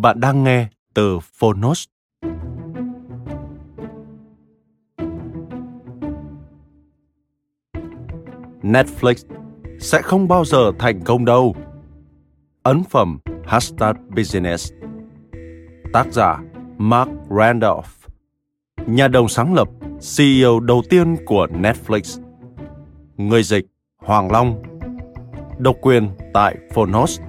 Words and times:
Bạn 0.00 0.20
đang 0.20 0.44
nghe 0.44 0.66
từ 0.94 1.18
Phonos. 1.38 1.84
Netflix 8.62 9.14
sẽ 9.80 10.02
không 10.02 10.28
bao 10.28 10.44
giờ 10.44 10.72
thành 10.78 11.00
công 11.00 11.24
đâu. 11.24 11.56
Ấn 12.62 12.84
phẩm 12.84 13.18
Hashtag 13.44 13.92
Business. 14.16 14.72
Tác 15.92 16.12
giả 16.12 16.38
Mark 16.78 17.10
Randolph. 17.30 18.08
Nhà 18.86 19.08
đồng 19.08 19.28
sáng 19.28 19.54
lập, 19.54 19.68
CEO 20.16 20.60
đầu 20.60 20.82
tiên 20.90 21.16
của 21.26 21.46
Netflix. 21.46 22.22
Người 23.16 23.42
dịch 23.42 23.66
Hoàng 23.96 24.30
Long. 24.30 24.62
Độc 25.58 25.76
quyền 25.80 26.10
tại 26.34 26.56
Phonos. 26.74 27.20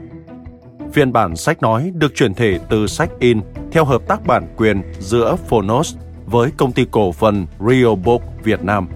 Phiên 0.94 1.14
bản 1.14 1.36
sách 1.36 1.62
nói 1.62 1.92
được 1.96 2.16
chuyển 2.16 2.34
thể 2.34 2.60
từ 2.70 2.88
sách 2.88 3.10
in 3.20 3.42
theo 3.72 3.86
hợp 3.86 4.02
tác 4.08 4.28
bản 4.28 4.48
quyền 4.58 4.82
giữa 5.00 5.36
Phonos 5.48 5.96
với 6.26 6.52
công 6.58 6.72
ty 6.72 6.86
cổ 6.92 7.12
phần 7.12 7.48
Rio 7.70 7.96
Book 7.96 8.22
Việt 8.44 8.64
Nam. 8.64 8.88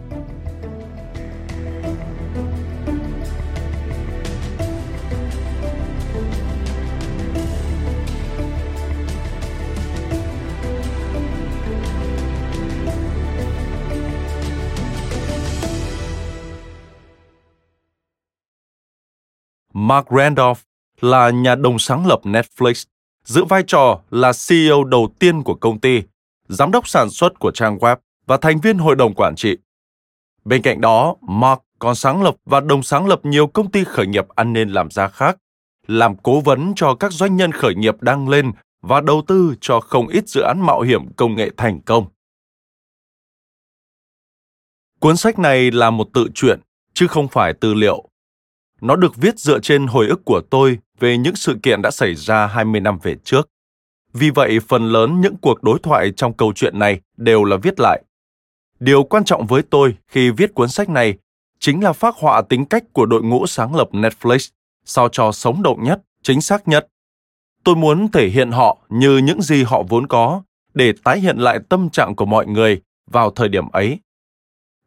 Mark 19.74 20.08
Randolph 20.12 20.60
là 21.02 21.30
nhà 21.30 21.56
đồng 21.56 21.80
sáng 21.80 22.08
lập 22.08 22.20
Netflix, 22.24 22.86
giữ 23.24 23.44
vai 23.44 23.64
trò 23.68 24.00
là 24.10 24.32
CEO 24.48 24.84
đầu 24.84 25.10
tiên 25.20 25.44
của 25.44 25.56
công 25.56 25.80
ty, 25.80 26.02
giám 26.48 26.72
đốc 26.72 26.88
sản 26.88 27.10
xuất 27.10 27.40
của 27.40 27.52
trang 27.52 27.78
web 27.78 27.98
và 28.26 28.38
thành 28.38 28.60
viên 28.60 28.78
hội 28.78 28.96
đồng 28.96 29.14
quản 29.14 29.36
trị. 29.36 29.58
Bên 30.46 30.62
cạnh 30.62 30.82
đó, 30.82 31.16
Mark 31.22 31.62
còn 31.80 31.96
sáng 31.96 32.24
lập 32.24 32.36
và 32.46 32.60
đồng 32.60 32.84
sáng 32.84 33.08
lập 33.08 33.20
nhiều 33.24 33.48
công 33.48 33.72
ty 33.72 33.84
khởi 33.84 34.08
nghiệp 34.08 34.26
ăn 34.36 34.54
nên 34.54 34.70
làm 34.70 34.92
ra 34.92 35.08
khác, 35.08 35.38
làm 35.88 36.18
cố 36.18 36.40
vấn 36.42 36.74
cho 36.76 36.96
các 36.96 37.12
doanh 37.12 37.36
nhân 37.36 37.52
khởi 37.52 37.76
nghiệp 37.76 38.02
đang 38.02 38.30
lên 38.30 38.52
và 38.82 39.02
đầu 39.02 39.24
tư 39.28 39.56
cho 39.62 39.80
không 39.80 40.08
ít 40.08 40.30
dự 40.30 40.42
án 40.42 40.62
mạo 40.62 40.82
hiểm 40.82 41.14
công 41.14 41.36
nghệ 41.36 41.50
thành 41.58 41.82
công. 41.82 42.06
Cuốn 45.00 45.18
sách 45.18 45.40
này 45.40 45.72
là 45.72 45.90
một 45.90 46.08
tự 46.14 46.28
truyện, 46.34 46.60
chứ 46.94 47.08
không 47.08 47.28
phải 47.28 47.54
tư 47.54 47.74
liệu. 47.74 48.10
Nó 48.82 48.96
được 48.96 49.16
viết 49.16 49.40
dựa 49.40 49.60
trên 49.60 49.88
hồi 49.88 50.08
ức 50.08 50.26
của 50.26 50.42
tôi 50.50 50.80
về 51.00 51.18
những 51.18 51.36
sự 51.36 51.58
kiện 51.64 51.82
đã 51.82 51.92
xảy 51.92 52.16
ra 52.16 52.48
20 52.48 52.82
năm 52.82 53.00
về 53.04 53.16
trước. 53.24 53.50
Vì 54.14 54.30
vậy, 54.30 54.60
phần 54.68 54.88
lớn 54.92 55.22
những 55.22 55.36
cuộc 55.42 55.64
đối 55.64 55.80
thoại 55.80 56.12
trong 56.16 56.34
câu 56.34 56.54
chuyện 56.56 56.80
này 56.80 57.02
đều 57.18 57.44
là 57.44 57.58
viết 57.58 57.80
lại. 57.80 58.04
Điều 58.80 59.04
quan 59.04 59.24
trọng 59.24 59.48
với 59.48 59.62
tôi 59.62 59.98
khi 60.08 60.30
viết 60.30 60.54
cuốn 60.54 60.70
sách 60.70 60.90
này 60.90 61.18
chính 61.60 61.84
là 61.84 61.94
phác 61.94 62.16
họa 62.16 62.42
tính 62.42 62.66
cách 62.66 62.84
của 62.94 63.06
đội 63.06 63.24
ngũ 63.24 63.48
sáng 63.48 63.76
lập 63.76 63.88
Netflix 63.92 64.50
sao 64.86 65.10
cho 65.10 65.32
sống 65.32 65.64
động 65.64 65.84
nhất, 65.84 66.02
chính 66.24 66.42
xác 66.42 66.68
nhất. 66.68 66.88
Tôi 67.64 67.76
muốn 67.76 68.12
thể 68.12 68.28
hiện 68.28 68.52
họ 68.52 68.78
như 68.90 69.18
những 69.18 69.42
gì 69.42 69.64
họ 69.64 69.84
vốn 69.90 70.08
có 70.08 70.42
để 70.74 70.94
tái 71.04 71.20
hiện 71.20 71.38
lại 71.38 71.60
tâm 71.70 71.90
trạng 71.90 72.16
của 72.16 72.26
mọi 72.26 72.48
người 72.48 72.82
vào 73.12 73.32
thời 73.32 73.50
điểm 73.50 73.70
ấy. 73.70 74.00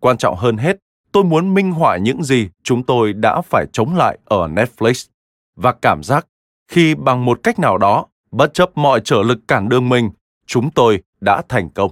Quan 0.01 0.17
trọng 0.17 0.37
hơn 0.37 0.57
hết, 0.57 0.77
tôi 1.13 1.25
muốn 1.25 1.55
minh 1.55 1.73
họa 1.73 1.97
những 1.97 2.23
gì 2.23 2.49
chúng 2.63 2.83
tôi 2.83 3.13
đã 3.13 3.41
phải 3.41 3.67
chống 3.73 3.97
lại 3.97 4.19
ở 4.25 4.49
Netflix 4.49 5.09
và 5.57 5.73
cảm 5.83 6.03
giác 6.03 6.27
khi 6.69 6.95
bằng 6.95 7.25
một 7.25 7.41
cách 7.43 7.59
nào 7.59 7.79
đó, 7.79 8.07
bất 8.31 8.55
chấp 8.55 8.71
mọi 8.75 9.01
trở 9.05 9.23
lực 9.23 9.39
cản 9.49 9.69
đường 9.69 9.89
mình, 9.89 10.11
chúng 10.47 10.71
tôi 10.71 11.03
đã 11.21 11.43
thành 11.49 11.71
công. 11.71 11.91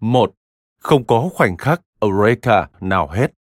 Một, 0.00 0.34
Không 0.78 1.06
có 1.06 1.28
khoảnh 1.34 1.56
khắc 1.56 1.80
Eureka 2.00 2.68
nào 2.80 3.08
hết. 3.08 3.32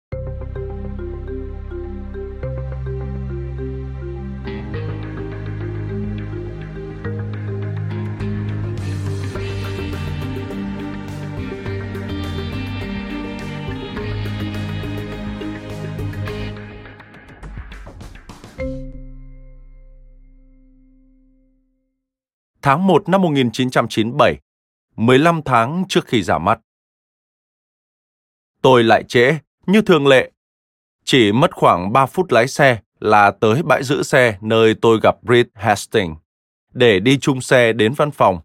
Tháng 22.62 22.87
1 22.87 23.09
năm 23.09 23.23
1997, 23.23 24.39
15 24.97 25.43
tháng 25.45 25.84
trước 25.89 26.06
khi 26.06 26.23
ra 26.23 26.39
mắt. 26.39 26.61
Tôi 28.62 28.83
lại 28.83 29.05
trễ, 29.09 29.39
như 29.67 29.83
thường 29.83 30.06
lệ. 30.06 30.31
Chỉ 31.05 31.33
mất 31.33 31.55
khoảng 31.55 31.93
3 31.93 32.06
phút 32.06 32.33
lái 32.33 32.49
xe 32.49 32.78
là 33.00 33.31
tới 33.31 33.62
bãi 33.62 33.83
giữ 33.83 34.03
xe 34.03 34.39
nơi 34.41 34.75
tôi 34.75 35.00
gặp 35.03 35.17
Reed 35.28 35.47
Hastings 35.55 36.17
để 36.73 37.00
đi 37.00 37.19
chung 37.19 37.41
xe 37.41 37.73
đến 37.73 37.93
văn 37.93 38.11
phòng. 38.11 38.41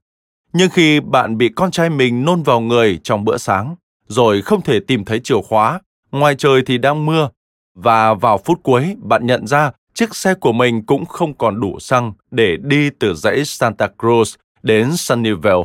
Nhưng 0.53 0.69
khi 0.69 0.99
bạn 0.99 1.37
bị 1.37 1.49
con 1.55 1.71
trai 1.71 1.89
mình 1.89 2.25
nôn 2.25 2.43
vào 2.43 2.59
người 2.59 2.99
trong 3.03 3.25
bữa 3.25 3.37
sáng, 3.37 3.75
rồi 4.07 4.41
không 4.41 4.61
thể 4.61 4.79
tìm 4.79 5.05
thấy 5.05 5.19
chìa 5.23 5.41
khóa, 5.41 5.81
ngoài 6.11 6.35
trời 6.35 6.61
thì 6.65 6.77
đang 6.77 7.05
mưa, 7.05 7.29
và 7.75 8.13
vào 8.13 8.37
phút 8.37 8.63
cuối 8.63 8.95
bạn 8.97 9.25
nhận 9.25 9.47
ra 9.47 9.71
chiếc 9.97 10.15
xe 10.15 10.33
của 10.33 10.51
mình 10.51 10.85
cũng 10.85 11.05
không 11.05 11.37
còn 11.37 11.59
đủ 11.59 11.79
xăng 11.79 12.13
để 12.31 12.57
đi 12.61 12.89
từ 12.89 13.13
dãy 13.13 13.45
Santa 13.45 13.89
Cruz 13.97 14.35
đến 14.63 14.97
Sunnyvale. 14.97 15.63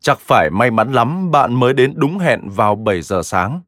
Chắc 0.00 0.20
phải 0.20 0.50
may 0.50 0.70
mắn 0.70 0.92
lắm 0.92 1.30
bạn 1.30 1.54
mới 1.54 1.72
đến 1.72 1.92
đúng 1.96 2.18
hẹn 2.18 2.40
vào 2.48 2.74
7 2.74 3.02
giờ 3.02 3.22
sáng. 3.22 3.60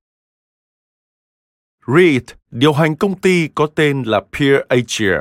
Reed 1.87 2.23
điều 2.51 2.73
hành 2.73 2.97
công 2.97 3.21
ty 3.21 3.49
có 3.49 3.67
tên 3.67 4.03
là 4.03 4.21
Peer 4.21 4.61
Asia, 4.69 5.17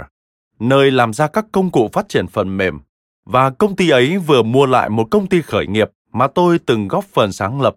nơi 0.60 0.92
làm 0.92 1.14
ra 1.14 1.28
các 1.28 1.46
công 1.52 1.72
cụ 1.72 1.90
phát 1.94 2.10
triển 2.10 2.28
phần 2.28 2.58
mềm, 2.58 2.80
và 3.26 3.50
công 3.50 3.76
ty 3.76 3.90
ấy 3.90 4.18
vừa 4.18 4.44
mua 4.44 4.66
lại 4.66 4.90
một 4.90 5.08
công 5.12 5.28
ty 5.28 5.42
khởi 5.42 5.68
nghiệp 5.68 5.90
mà 6.12 6.28
tôi 6.28 6.60
từng 6.60 6.88
góp 6.88 7.06
phần 7.06 7.31
sáng 7.31 7.62
lập, 7.62 7.76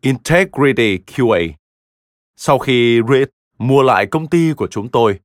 Integrity 0.00 0.98
QA. 1.06 1.50
Sau 2.36 2.58
khi 2.58 3.00
Reed 3.08 3.28
mua 3.58 3.82
lại 3.82 4.06
công 4.06 4.26
ty 4.26 4.52
của 4.52 4.66
chúng 4.66 4.88
tôi, 4.88 5.18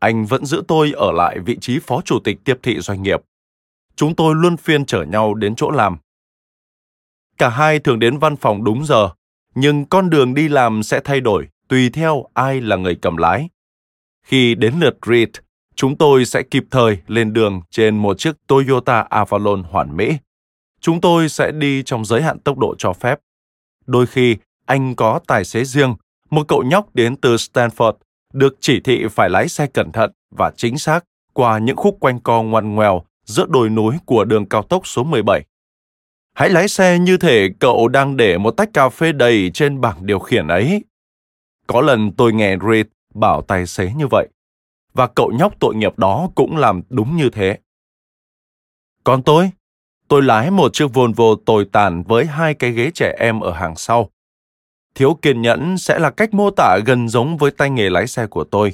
anh 0.00 0.26
vẫn 0.26 0.44
giữ 0.44 0.62
tôi 0.68 0.92
ở 0.96 1.12
lại 1.12 1.38
vị 1.38 1.58
trí 1.60 1.78
phó 1.78 2.00
chủ 2.04 2.18
tịch 2.24 2.38
tiếp 2.44 2.58
thị 2.62 2.80
doanh 2.80 3.02
nghiệp. 3.02 3.20
Chúng 3.96 4.14
tôi 4.14 4.34
luôn 4.34 4.56
phiên 4.56 4.84
chở 4.86 5.02
nhau 5.02 5.34
đến 5.34 5.54
chỗ 5.54 5.70
làm. 5.70 5.96
Cả 7.38 7.48
hai 7.48 7.78
thường 7.78 7.98
đến 7.98 8.18
văn 8.18 8.36
phòng 8.36 8.64
đúng 8.64 8.86
giờ, 8.86 9.10
nhưng 9.54 9.84
con 9.84 10.10
đường 10.10 10.34
đi 10.34 10.48
làm 10.48 10.82
sẽ 10.82 11.00
thay 11.04 11.20
đổi 11.20 11.48
tùy 11.68 11.90
theo 11.90 12.24
ai 12.34 12.60
là 12.60 12.76
người 12.76 12.94
cầm 12.94 13.16
lái. 13.16 13.48
Khi 14.26 14.54
đến 14.54 14.74
lượt 14.80 14.98
Reed, 15.06 15.28
chúng 15.74 15.96
tôi 15.96 16.24
sẽ 16.24 16.42
kịp 16.42 16.64
thời 16.70 16.98
lên 17.06 17.32
đường 17.32 17.60
trên 17.70 17.96
một 17.96 18.18
chiếc 18.18 18.32
Toyota 18.46 19.00
Avalon 19.00 19.62
hoàn 19.62 19.96
mỹ. 19.96 20.16
Chúng 20.80 21.00
tôi 21.00 21.28
sẽ 21.28 21.52
đi 21.52 21.82
trong 21.82 22.04
giới 22.04 22.22
hạn 22.22 22.38
tốc 22.38 22.58
độ 22.58 22.74
cho 22.78 22.92
phép. 22.92 23.18
Đôi 23.86 24.06
khi, 24.06 24.36
anh 24.66 24.94
có 24.94 25.20
tài 25.26 25.44
xế 25.44 25.64
riêng, 25.64 25.94
một 26.30 26.48
cậu 26.48 26.62
nhóc 26.62 26.94
đến 26.94 27.16
từ 27.16 27.36
Stanford, 27.36 27.92
được 28.32 28.56
chỉ 28.60 28.80
thị 28.80 29.06
phải 29.10 29.30
lái 29.30 29.48
xe 29.48 29.66
cẩn 29.66 29.92
thận 29.92 30.12
và 30.30 30.52
chính 30.56 30.78
xác 30.78 31.04
qua 31.32 31.58
những 31.58 31.76
khúc 31.76 31.96
quanh 32.00 32.20
co 32.20 32.42
ngoằn 32.42 32.74
ngoèo 32.74 33.02
giữa 33.24 33.46
đồi 33.48 33.70
núi 33.70 33.96
của 34.06 34.24
đường 34.24 34.46
cao 34.46 34.62
tốc 34.62 34.86
số 34.86 35.04
17. 35.04 35.44
Hãy 36.34 36.50
lái 36.50 36.68
xe 36.68 36.98
như 36.98 37.16
thể 37.16 37.48
cậu 37.58 37.88
đang 37.88 38.16
để 38.16 38.38
một 38.38 38.50
tách 38.50 38.72
cà 38.72 38.88
phê 38.88 39.12
đầy 39.12 39.50
trên 39.54 39.80
bảng 39.80 40.06
điều 40.06 40.18
khiển 40.18 40.48
ấy. 40.48 40.84
Có 41.66 41.80
lần 41.80 42.12
tôi 42.12 42.32
nghe 42.32 42.56
Reed 42.68 42.86
bảo 43.14 43.42
tài 43.42 43.66
xế 43.66 43.92
như 43.96 44.06
vậy, 44.10 44.28
và 44.94 45.06
cậu 45.06 45.32
nhóc 45.38 45.60
tội 45.60 45.74
nghiệp 45.74 45.98
đó 45.98 46.30
cũng 46.34 46.56
làm 46.56 46.82
đúng 46.90 47.16
như 47.16 47.30
thế. 47.30 47.58
Còn 49.04 49.22
tôi, 49.22 49.50
tôi 50.08 50.22
lái 50.22 50.50
một 50.50 50.72
chiếc 50.72 50.86
Volvo 50.94 51.24
tồi 51.46 51.68
tàn 51.72 52.02
với 52.02 52.26
hai 52.26 52.54
cái 52.54 52.72
ghế 52.72 52.90
trẻ 52.94 53.16
em 53.18 53.40
ở 53.40 53.52
hàng 53.52 53.76
sau. 53.76 54.10
Thiếu 54.94 55.18
kiên 55.22 55.42
nhẫn 55.42 55.78
sẽ 55.78 55.98
là 55.98 56.10
cách 56.10 56.34
mô 56.34 56.50
tả 56.50 56.78
gần 56.86 57.08
giống 57.08 57.36
với 57.36 57.50
tay 57.50 57.70
nghề 57.70 57.90
lái 57.90 58.06
xe 58.06 58.26
của 58.26 58.44
tôi. 58.44 58.72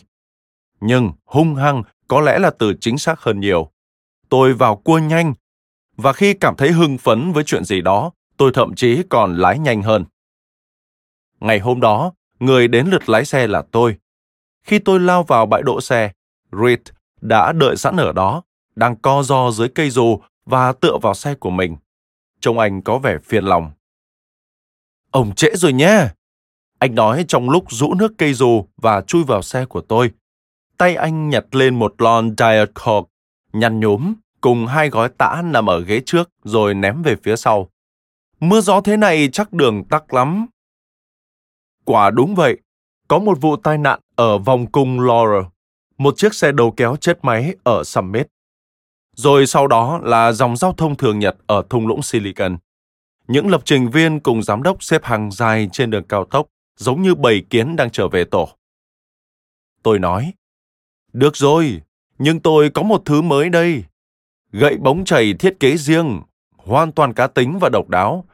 Nhưng 0.81 1.13
hung 1.25 1.55
hăng 1.55 1.83
có 2.09 2.21
lẽ 2.21 2.39
là 2.39 2.51
từ 2.51 2.75
chính 2.81 2.99
xác 2.99 3.21
hơn 3.21 3.41
nhiều. 3.41 3.71
Tôi 4.29 4.53
vào 4.53 4.77
cua 4.77 4.99
nhanh, 4.99 5.35
và 5.97 6.13
khi 6.13 6.35
cảm 6.35 6.57
thấy 6.57 6.73
hưng 6.73 6.99
phấn 6.99 7.33
với 7.33 7.45
chuyện 7.45 7.65
gì 7.65 7.81
đó, 7.81 8.11
tôi 8.37 8.51
thậm 8.55 8.75
chí 8.75 9.03
còn 9.09 9.37
lái 9.37 9.59
nhanh 9.59 9.83
hơn. 9.83 10.05
Ngày 11.41 11.59
hôm 11.59 11.81
đó, 11.81 12.13
người 12.41 12.69
đến 12.69 12.87
lượt 12.87 13.09
lái 13.09 13.25
xe 13.25 13.47
là 13.47 13.63
tôi. 13.71 13.97
Khi 14.63 14.79
tôi 14.79 15.01
lao 15.01 15.23
vào 15.23 15.47
bãi 15.47 15.63
đỗ 15.63 15.81
xe, 15.81 16.13
Reed 16.53 16.81
đã 17.21 17.53
đợi 17.53 17.77
sẵn 17.77 17.97
ở 17.97 18.13
đó, 18.13 18.43
đang 18.77 18.97
co 18.97 19.23
ro 19.23 19.51
dưới 19.51 19.69
cây 19.69 19.91
dù 19.91 20.21
và 20.47 20.73
tựa 20.73 20.99
vào 21.03 21.15
xe 21.15 21.35
của 21.35 21.51
mình. 21.51 21.77
Trông 22.41 22.59
anh 22.59 22.83
có 22.83 22.99
vẻ 22.99 23.19
phiền 23.25 23.45
lòng. 23.45 23.71
Ông 25.17 25.35
trễ 25.35 25.49
rồi 25.55 25.73
nhé. 25.73 26.09
Anh 26.79 26.95
nói 26.95 27.25
trong 27.29 27.51
lúc 27.51 27.65
rũ 27.73 27.95
nước 27.95 28.13
cây 28.19 28.35
dù 28.35 28.65
và 28.77 29.01
chui 29.01 29.25
vào 29.25 29.43
xe 29.43 29.65
của 29.65 29.81
tôi. 29.81 30.11
Tay 30.79 30.95
anh 30.97 31.29
nhặt 31.29 31.45
lên 31.51 31.79
một 31.79 31.95
lon 31.99 32.35
Diet 32.39 32.71
Coke, 32.75 33.09
nhăn 33.53 33.81
nhúm, 33.81 34.15
cùng 34.41 34.67
hai 34.67 34.89
gói 34.89 35.09
tã 35.19 35.43
nằm 35.45 35.67
ở 35.67 35.81
ghế 35.81 36.01
trước 36.07 36.31
rồi 36.45 36.75
ném 36.75 37.03
về 37.03 37.17
phía 37.23 37.37
sau. 37.37 37.69
Mưa 38.41 38.61
gió 38.61 38.81
thế 38.81 38.97
này 38.97 39.29
chắc 39.33 39.53
đường 39.53 39.85
tắc 39.85 40.15
lắm. 40.15 40.47
Quả 41.85 42.11
đúng 42.11 42.35
vậy, 42.35 42.59
có 43.09 43.19
một 43.19 43.39
vụ 43.41 43.57
tai 43.57 43.79
nạn 43.79 44.01
ở 44.17 44.39
vòng 44.39 44.67
cung 44.73 45.01
Laurel, 45.01 45.43
một 45.99 46.15
chiếc 46.17 46.35
xe 46.35 46.53
đầu 46.53 46.71
kéo 46.77 46.97
chết 46.97 47.19
máy 47.23 47.55
ở 47.65 47.85
Summit. 47.85 48.27
Rồi 49.17 49.47
sau 49.47 49.67
đó 49.67 50.01
là 50.03 50.33
dòng 50.33 50.57
giao 50.57 50.73
thông 50.73 50.97
thường 50.97 51.19
nhật 51.19 51.37
ở 51.47 51.63
thung 51.71 51.87
lũng 51.87 52.03
Silicon. 52.03 52.57
Những 53.29 53.49
lập 53.49 53.61
trình 53.65 53.91
viên 53.91 54.21
cùng 54.21 54.43
giám 54.43 54.63
đốc 54.63 54.83
xếp 54.83 55.05
hàng 55.05 55.31
dài 55.31 55.69
trên 55.73 55.91
đường 55.91 56.05
cao 56.05 56.25
tốc, 56.25 56.47
giống 56.77 57.03
như 57.03 57.15
bầy 57.15 57.45
kiến 57.51 57.77
đang 57.77 57.91
trở 57.91 58.09
về 58.09 58.25
tổ. 58.25 58.49
Tôi 59.83 59.99
nói, 59.99 60.33
được 61.13 61.37
rồi, 61.37 61.81
nhưng 62.19 62.41
tôi 62.41 62.71
có 62.71 62.83
một 62.83 63.03
thứ 63.05 63.23
mới 63.23 63.49
đây. 63.49 63.85
Gậy 64.53 64.77
bóng 64.77 65.05
chảy 65.05 65.35
thiết 65.35 65.61
kế 65.61 65.77
riêng, 65.77 66.21
hoàn 66.57 66.93
toàn 66.93 67.13
cá 67.13 67.27
tính 67.27 67.59
và 67.61 67.69
độc 67.69 67.89
đáo. 67.89 68.25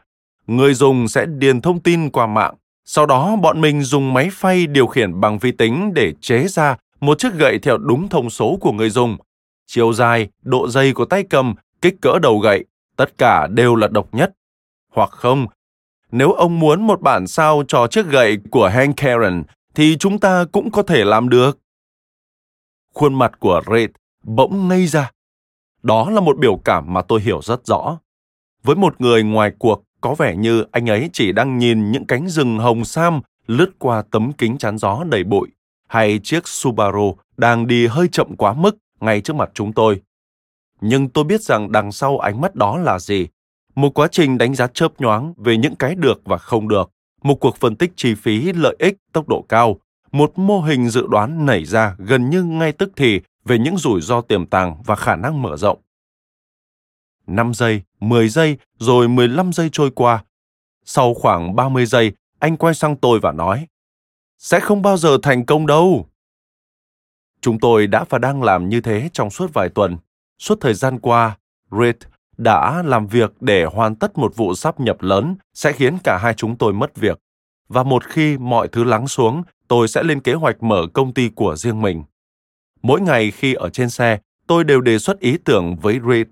Người 0.46 0.74
dùng 0.74 1.08
sẽ 1.08 1.26
điền 1.26 1.60
thông 1.60 1.80
tin 1.80 2.10
qua 2.10 2.26
mạng. 2.26 2.54
Sau 2.84 3.06
đó 3.06 3.36
bọn 3.36 3.60
mình 3.60 3.82
dùng 3.82 4.14
máy 4.14 4.28
phay 4.32 4.66
điều 4.66 4.86
khiển 4.86 5.20
bằng 5.20 5.38
vi 5.38 5.52
tính 5.52 5.94
để 5.94 6.12
chế 6.20 6.46
ra 6.48 6.76
một 7.00 7.18
chiếc 7.18 7.34
gậy 7.34 7.58
theo 7.58 7.78
đúng 7.78 8.08
thông 8.08 8.30
số 8.30 8.58
của 8.60 8.72
người 8.72 8.90
dùng. 8.90 9.16
Chiều 9.66 9.92
dài, 9.92 10.28
độ 10.42 10.68
dày 10.68 10.92
của 10.92 11.04
tay 11.04 11.24
cầm, 11.30 11.54
kích 11.82 11.94
cỡ 12.00 12.18
đầu 12.22 12.38
gậy, 12.38 12.64
tất 12.96 13.18
cả 13.18 13.46
đều 13.46 13.76
là 13.76 13.88
độc 13.88 14.14
nhất. 14.14 14.32
Hoặc 14.92 15.10
không, 15.10 15.46
nếu 16.10 16.32
ông 16.32 16.60
muốn 16.60 16.86
một 16.86 17.00
bản 17.00 17.26
sao 17.26 17.62
cho 17.68 17.86
chiếc 17.86 18.06
gậy 18.06 18.38
của 18.50 18.68
Hank 18.68 18.96
Karen, 18.96 19.42
thì 19.74 19.96
chúng 19.96 20.18
ta 20.18 20.44
cũng 20.52 20.70
có 20.70 20.82
thể 20.82 21.04
làm 21.04 21.28
được. 21.28 21.58
Khuôn 22.94 23.14
mặt 23.14 23.40
của 23.40 23.62
Reed 23.70 23.90
bỗng 24.22 24.68
ngây 24.68 24.86
ra. 24.86 25.10
Đó 25.82 26.10
là 26.10 26.20
một 26.20 26.38
biểu 26.38 26.56
cảm 26.64 26.92
mà 26.92 27.02
tôi 27.02 27.20
hiểu 27.20 27.42
rất 27.42 27.66
rõ. 27.66 27.98
Với 28.62 28.76
một 28.76 29.00
người 29.00 29.22
ngoài 29.22 29.52
cuộc, 29.58 29.82
có 30.00 30.14
vẻ 30.14 30.36
như 30.36 30.64
anh 30.70 30.90
ấy 30.90 31.10
chỉ 31.12 31.32
đang 31.32 31.58
nhìn 31.58 31.92
những 31.92 32.06
cánh 32.06 32.28
rừng 32.28 32.58
hồng 32.58 32.84
sam 32.84 33.20
lướt 33.46 33.70
qua 33.78 34.02
tấm 34.10 34.32
kính 34.32 34.58
chắn 34.58 34.78
gió 34.78 35.04
đầy 35.04 35.24
bụi, 35.24 35.48
hay 35.88 36.20
chiếc 36.22 36.48
Subaru 36.48 37.16
đang 37.36 37.66
đi 37.66 37.86
hơi 37.86 38.08
chậm 38.12 38.36
quá 38.36 38.52
mức 38.52 38.76
ngay 39.00 39.20
trước 39.20 39.36
mặt 39.36 39.50
chúng 39.54 39.72
tôi. 39.72 40.02
Nhưng 40.80 41.08
tôi 41.08 41.24
biết 41.24 41.42
rằng 41.42 41.72
đằng 41.72 41.92
sau 41.92 42.18
ánh 42.18 42.40
mắt 42.40 42.54
đó 42.54 42.78
là 42.78 42.98
gì. 42.98 43.28
Một 43.74 43.94
quá 43.94 44.08
trình 44.10 44.38
đánh 44.38 44.54
giá 44.54 44.66
chớp 44.66 45.00
nhoáng 45.00 45.34
về 45.36 45.56
những 45.56 45.76
cái 45.76 45.94
được 45.94 46.20
và 46.24 46.38
không 46.38 46.68
được, 46.68 46.90
một 47.22 47.34
cuộc 47.34 47.56
phân 47.56 47.76
tích 47.76 47.92
chi 47.96 48.14
phí, 48.14 48.52
lợi 48.52 48.76
ích, 48.78 48.96
tốc 49.12 49.28
độ 49.28 49.44
cao, 49.48 49.80
một 50.12 50.38
mô 50.38 50.60
hình 50.60 50.88
dự 50.88 51.06
đoán 51.06 51.46
nảy 51.46 51.64
ra 51.64 51.96
gần 51.98 52.30
như 52.30 52.42
ngay 52.42 52.72
tức 52.72 52.92
thì 52.96 53.20
về 53.44 53.58
những 53.58 53.76
rủi 53.76 54.00
ro 54.00 54.20
tiềm 54.20 54.46
tàng 54.46 54.82
và 54.86 54.96
khả 54.96 55.16
năng 55.16 55.42
mở 55.42 55.56
rộng. 55.56 55.78
5 57.26 57.54
giây, 57.54 57.82
10 58.00 58.28
giây, 58.28 58.56
rồi 58.78 59.08
15 59.08 59.52
giây 59.52 59.68
trôi 59.72 59.90
qua. 59.90 60.24
Sau 60.84 61.14
khoảng 61.14 61.56
30 61.56 61.86
giây, 61.86 62.12
anh 62.38 62.56
quay 62.56 62.74
sang 62.74 62.96
tôi 62.96 63.20
và 63.20 63.32
nói, 63.32 63.66
sẽ 64.38 64.60
không 64.60 64.82
bao 64.82 64.96
giờ 64.96 65.18
thành 65.22 65.46
công 65.46 65.66
đâu. 65.66 66.08
Chúng 67.40 67.60
tôi 67.60 67.86
đã 67.86 68.04
và 68.08 68.18
đang 68.18 68.42
làm 68.42 68.68
như 68.68 68.80
thế 68.80 69.10
trong 69.12 69.30
suốt 69.30 69.50
vài 69.54 69.68
tuần. 69.68 69.96
Suốt 70.38 70.58
thời 70.60 70.74
gian 70.74 70.98
qua, 70.98 71.38
Reed 71.80 71.96
đã 72.42 72.82
làm 72.86 73.06
việc 73.06 73.32
để 73.40 73.64
hoàn 73.64 73.94
tất 73.94 74.18
một 74.18 74.36
vụ 74.36 74.54
sắp 74.54 74.80
nhập 74.80 75.02
lớn 75.02 75.36
sẽ 75.54 75.72
khiến 75.72 75.98
cả 76.04 76.18
hai 76.22 76.34
chúng 76.34 76.56
tôi 76.56 76.72
mất 76.72 76.96
việc. 76.96 77.18
Và 77.68 77.82
một 77.82 78.04
khi 78.04 78.38
mọi 78.38 78.68
thứ 78.68 78.84
lắng 78.84 79.08
xuống, 79.08 79.42
tôi 79.68 79.88
sẽ 79.88 80.02
lên 80.02 80.20
kế 80.20 80.34
hoạch 80.34 80.62
mở 80.62 80.86
công 80.92 81.14
ty 81.14 81.28
của 81.28 81.56
riêng 81.56 81.82
mình. 81.82 82.02
Mỗi 82.82 83.00
ngày 83.00 83.30
khi 83.30 83.54
ở 83.54 83.70
trên 83.70 83.90
xe, 83.90 84.18
tôi 84.46 84.64
đều 84.64 84.80
đề 84.80 84.98
xuất 84.98 85.20
ý 85.20 85.38
tưởng 85.44 85.76
với 85.76 86.00
Reed. 86.08 86.26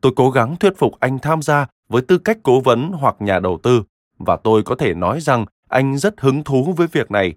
Tôi 0.00 0.12
cố 0.16 0.30
gắng 0.30 0.56
thuyết 0.56 0.78
phục 0.78 1.00
anh 1.00 1.18
tham 1.18 1.42
gia 1.42 1.66
với 1.88 2.02
tư 2.02 2.18
cách 2.18 2.38
cố 2.42 2.60
vấn 2.60 2.92
hoặc 2.92 3.16
nhà 3.18 3.38
đầu 3.38 3.58
tư, 3.62 3.82
và 4.18 4.36
tôi 4.36 4.62
có 4.62 4.74
thể 4.74 4.94
nói 4.94 5.20
rằng 5.20 5.44
anh 5.68 5.98
rất 5.98 6.20
hứng 6.20 6.44
thú 6.44 6.72
với 6.76 6.86
việc 6.86 7.10
này. 7.10 7.34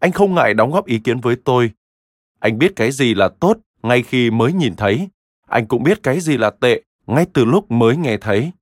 Anh 0.00 0.12
không 0.12 0.34
ngại 0.34 0.54
đóng 0.54 0.70
góp 0.70 0.86
ý 0.86 0.98
kiến 0.98 1.20
với 1.20 1.36
tôi. 1.36 1.70
Anh 2.38 2.58
biết 2.58 2.72
cái 2.76 2.92
gì 2.92 3.14
là 3.14 3.28
tốt 3.40 3.56
ngay 3.82 4.02
khi 4.02 4.30
mới 4.30 4.52
nhìn 4.52 4.76
thấy. 4.76 5.08
Anh 5.46 5.66
cũng 5.66 5.82
biết 5.82 6.02
cái 6.02 6.20
gì 6.20 6.36
là 6.36 6.50
tệ 6.50 6.82
ngay 7.14 7.26
từ 7.32 7.44
lúc 7.44 7.70
mới 7.70 7.96
nghe 7.96 8.16
thấy. 8.16 8.52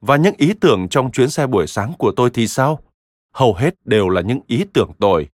Và 0.00 0.16
những 0.16 0.34
ý 0.38 0.52
tưởng 0.60 0.88
trong 0.88 1.12
chuyến 1.12 1.30
xe 1.30 1.46
buổi 1.46 1.66
sáng 1.66 1.92
của 1.98 2.12
tôi 2.16 2.30
thì 2.30 2.48
sao? 2.48 2.80
Hầu 3.32 3.54
hết 3.54 3.86
đều 3.86 4.08
là 4.08 4.20
những 4.20 4.40
ý 4.46 4.64
tưởng 4.72 4.92
tồi. 5.00 5.28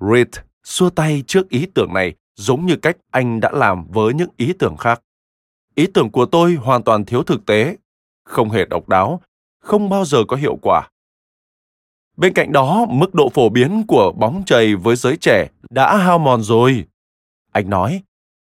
Reed 0.00 0.28
xua 0.64 0.90
tay 0.90 1.24
trước 1.26 1.48
ý 1.48 1.66
tưởng 1.74 1.94
này 1.94 2.14
giống 2.36 2.66
như 2.66 2.76
cách 2.76 2.96
anh 3.10 3.40
đã 3.40 3.50
làm 3.52 3.86
với 3.88 4.14
những 4.14 4.30
ý 4.36 4.52
tưởng 4.58 4.76
khác. 4.76 5.02
Ý 5.74 5.86
tưởng 5.94 6.10
của 6.10 6.26
tôi 6.26 6.54
hoàn 6.54 6.82
toàn 6.82 7.04
thiếu 7.04 7.22
thực 7.22 7.46
tế, 7.46 7.76
không 8.24 8.50
hề 8.50 8.64
độc 8.64 8.88
đáo, 8.88 9.20
không 9.60 9.88
bao 9.88 10.04
giờ 10.04 10.18
có 10.28 10.36
hiệu 10.36 10.58
quả. 10.62 10.90
Bên 12.16 12.34
cạnh 12.34 12.52
đó, 12.52 12.86
mức 12.88 13.14
độ 13.14 13.28
phổ 13.28 13.48
biến 13.48 13.84
của 13.88 14.12
bóng 14.12 14.42
chày 14.46 14.74
với 14.74 14.96
giới 14.96 15.16
trẻ 15.16 15.48
đã 15.70 15.96
hao 15.96 16.18
mòn 16.18 16.42
rồi. 16.42 16.84
Anh 17.52 17.70
nói, 17.70 18.02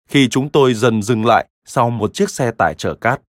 khi 0.07 0.27
chúng 0.29 0.49
tôi 0.49 0.73
dần 0.73 1.01
dừng 1.01 1.25
lại 1.25 1.47
sau 1.65 1.89
một 1.89 2.13
chiếc 2.13 2.29
xe 2.29 2.51
tải 2.57 2.73
chở 2.77 2.95
cát. 2.95 3.21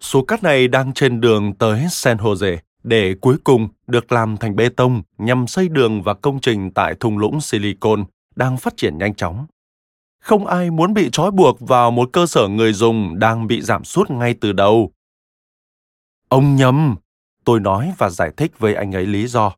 Số 0.00 0.22
cát 0.22 0.42
này 0.42 0.68
đang 0.68 0.92
trên 0.92 1.20
đường 1.20 1.54
tới 1.54 1.86
San 1.90 2.16
Jose 2.16 2.56
để 2.82 3.14
cuối 3.20 3.36
cùng 3.44 3.68
được 3.86 4.12
làm 4.12 4.36
thành 4.36 4.56
bê 4.56 4.68
tông 4.68 5.02
nhằm 5.18 5.46
xây 5.46 5.68
đường 5.68 6.02
và 6.02 6.14
công 6.14 6.40
trình 6.40 6.70
tại 6.70 6.94
thung 7.00 7.18
lũng 7.18 7.40
Silicon 7.40 8.04
đang 8.36 8.56
phát 8.56 8.76
triển 8.76 8.98
nhanh 8.98 9.14
chóng. 9.14 9.46
Không 10.20 10.46
ai 10.46 10.70
muốn 10.70 10.94
bị 10.94 11.08
trói 11.12 11.30
buộc 11.30 11.60
vào 11.60 11.90
một 11.90 12.08
cơ 12.12 12.26
sở 12.26 12.48
người 12.48 12.72
dùng 12.72 13.18
đang 13.18 13.46
bị 13.46 13.60
giảm 13.60 13.84
sút 13.84 14.10
ngay 14.10 14.34
từ 14.40 14.52
đầu. 14.52 14.92
Ông 16.28 16.56
nhầm, 16.56 16.96
tôi 17.44 17.60
nói 17.60 17.92
và 17.98 18.10
giải 18.10 18.30
thích 18.36 18.58
với 18.58 18.74
anh 18.74 18.94
ấy 18.94 19.06
lý 19.06 19.26
do. 19.26 19.52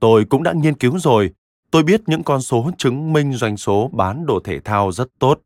Tôi 0.00 0.24
cũng 0.24 0.42
đã 0.42 0.52
nghiên 0.52 0.74
cứu 0.74 0.98
rồi, 0.98 1.30
tôi 1.70 1.82
biết 1.82 2.00
những 2.06 2.22
con 2.22 2.42
số 2.42 2.70
chứng 2.78 3.12
minh 3.12 3.32
doanh 3.32 3.56
số 3.56 3.90
bán 3.92 4.26
đồ 4.26 4.40
thể 4.44 4.60
thao 4.60 4.92
rất 4.92 5.08
tốt. 5.18 5.40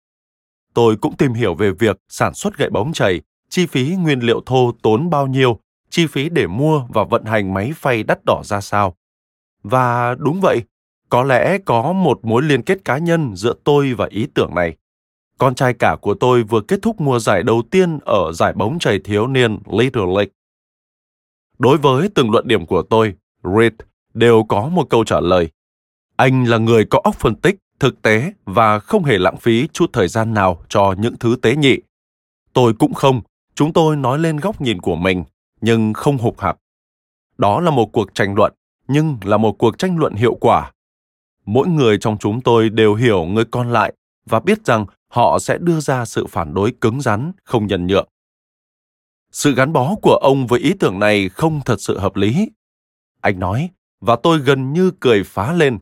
Tôi 0.74 0.96
cũng 0.96 1.16
tìm 1.16 1.32
hiểu 1.32 1.54
về 1.54 1.70
việc 1.70 1.98
sản 2.08 2.34
xuất 2.34 2.56
gậy 2.58 2.70
bóng 2.70 2.92
chày, 2.92 3.20
chi 3.48 3.66
phí 3.66 3.96
nguyên 3.96 4.20
liệu 4.20 4.40
thô 4.46 4.72
tốn 4.82 5.10
bao 5.10 5.26
nhiêu 5.26 5.58
chi 5.90 6.06
phí 6.06 6.28
để 6.28 6.46
mua 6.46 6.82
và 6.88 7.04
vận 7.04 7.24
hành 7.24 7.54
máy 7.54 7.72
phay 7.76 8.02
đắt 8.02 8.18
đỏ 8.26 8.42
ra 8.44 8.60
sao. 8.60 8.96
Và 9.62 10.14
đúng 10.18 10.40
vậy, 10.40 10.62
có 11.08 11.22
lẽ 11.22 11.58
có 11.58 11.92
một 11.92 12.20
mối 12.22 12.42
liên 12.42 12.62
kết 12.62 12.84
cá 12.84 12.98
nhân 12.98 13.36
giữa 13.36 13.54
tôi 13.64 13.94
và 13.94 14.06
ý 14.10 14.26
tưởng 14.34 14.54
này. 14.54 14.76
Con 15.38 15.54
trai 15.54 15.74
cả 15.74 15.96
của 16.00 16.14
tôi 16.14 16.42
vừa 16.42 16.60
kết 16.60 16.82
thúc 16.82 17.00
mùa 17.00 17.18
giải 17.18 17.42
đầu 17.42 17.62
tiên 17.70 17.98
ở 18.04 18.32
giải 18.32 18.52
bóng 18.52 18.78
chày 18.78 18.98
thiếu 18.98 19.26
niên 19.26 19.58
Little 19.72 20.06
League. 20.06 20.32
Đối 21.58 21.78
với 21.78 22.08
từng 22.14 22.30
luận 22.30 22.48
điểm 22.48 22.66
của 22.66 22.82
tôi, 22.82 23.14
Reed 23.56 23.72
đều 24.14 24.44
có 24.48 24.68
một 24.68 24.90
câu 24.90 25.04
trả 25.04 25.20
lời. 25.20 25.48
Anh 26.16 26.44
là 26.44 26.58
người 26.58 26.84
có 26.84 27.00
óc 27.04 27.14
phân 27.14 27.34
tích, 27.34 27.56
thực 27.80 28.02
tế 28.02 28.32
và 28.44 28.78
không 28.78 29.04
hề 29.04 29.18
lãng 29.18 29.36
phí 29.36 29.68
chút 29.72 29.90
thời 29.92 30.08
gian 30.08 30.34
nào 30.34 30.64
cho 30.68 30.94
những 30.98 31.16
thứ 31.20 31.36
tế 31.42 31.56
nhị. 31.56 31.76
Tôi 32.52 32.74
cũng 32.78 32.94
không, 32.94 33.20
chúng 33.54 33.72
tôi 33.72 33.96
nói 33.96 34.18
lên 34.18 34.36
góc 34.36 34.60
nhìn 34.60 34.80
của 34.80 34.96
mình 34.96 35.24
nhưng 35.60 35.92
không 35.92 36.18
hụt 36.18 36.34
hạc. 36.38 36.56
Đó 37.38 37.60
là 37.60 37.70
một 37.70 37.92
cuộc 37.92 38.14
tranh 38.14 38.34
luận, 38.34 38.52
nhưng 38.88 39.18
là 39.24 39.36
một 39.36 39.52
cuộc 39.58 39.78
tranh 39.78 39.98
luận 39.98 40.14
hiệu 40.14 40.34
quả. 40.34 40.72
Mỗi 41.44 41.68
người 41.68 41.98
trong 41.98 42.18
chúng 42.18 42.40
tôi 42.40 42.68
đều 42.68 42.94
hiểu 42.94 43.24
người 43.24 43.44
còn 43.44 43.72
lại 43.72 43.94
và 44.26 44.40
biết 44.40 44.66
rằng 44.66 44.86
họ 45.08 45.38
sẽ 45.38 45.58
đưa 45.58 45.80
ra 45.80 46.04
sự 46.04 46.26
phản 46.26 46.54
đối 46.54 46.72
cứng 46.80 47.00
rắn, 47.00 47.32
không 47.44 47.66
nhân 47.66 47.86
nhượng. 47.86 48.08
Sự 49.32 49.54
gắn 49.54 49.72
bó 49.72 49.94
của 50.02 50.18
ông 50.22 50.46
với 50.46 50.60
ý 50.60 50.72
tưởng 50.80 50.98
này 50.98 51.28
không 51.28 51.60
thật 51.64 51.80
sự 51.80 51.98
hợp 51.98 52.16
lý. 52.16 52.50
Anh 53.20 53.38
nói, 53.38 53.70
và 54.00 54.16
tôi 54.22 54.38
gần 54.38 54.72
như 54.72 54.90
cười 55.00 55.24
phá 55.24 55.52
lên. 55.52 55.78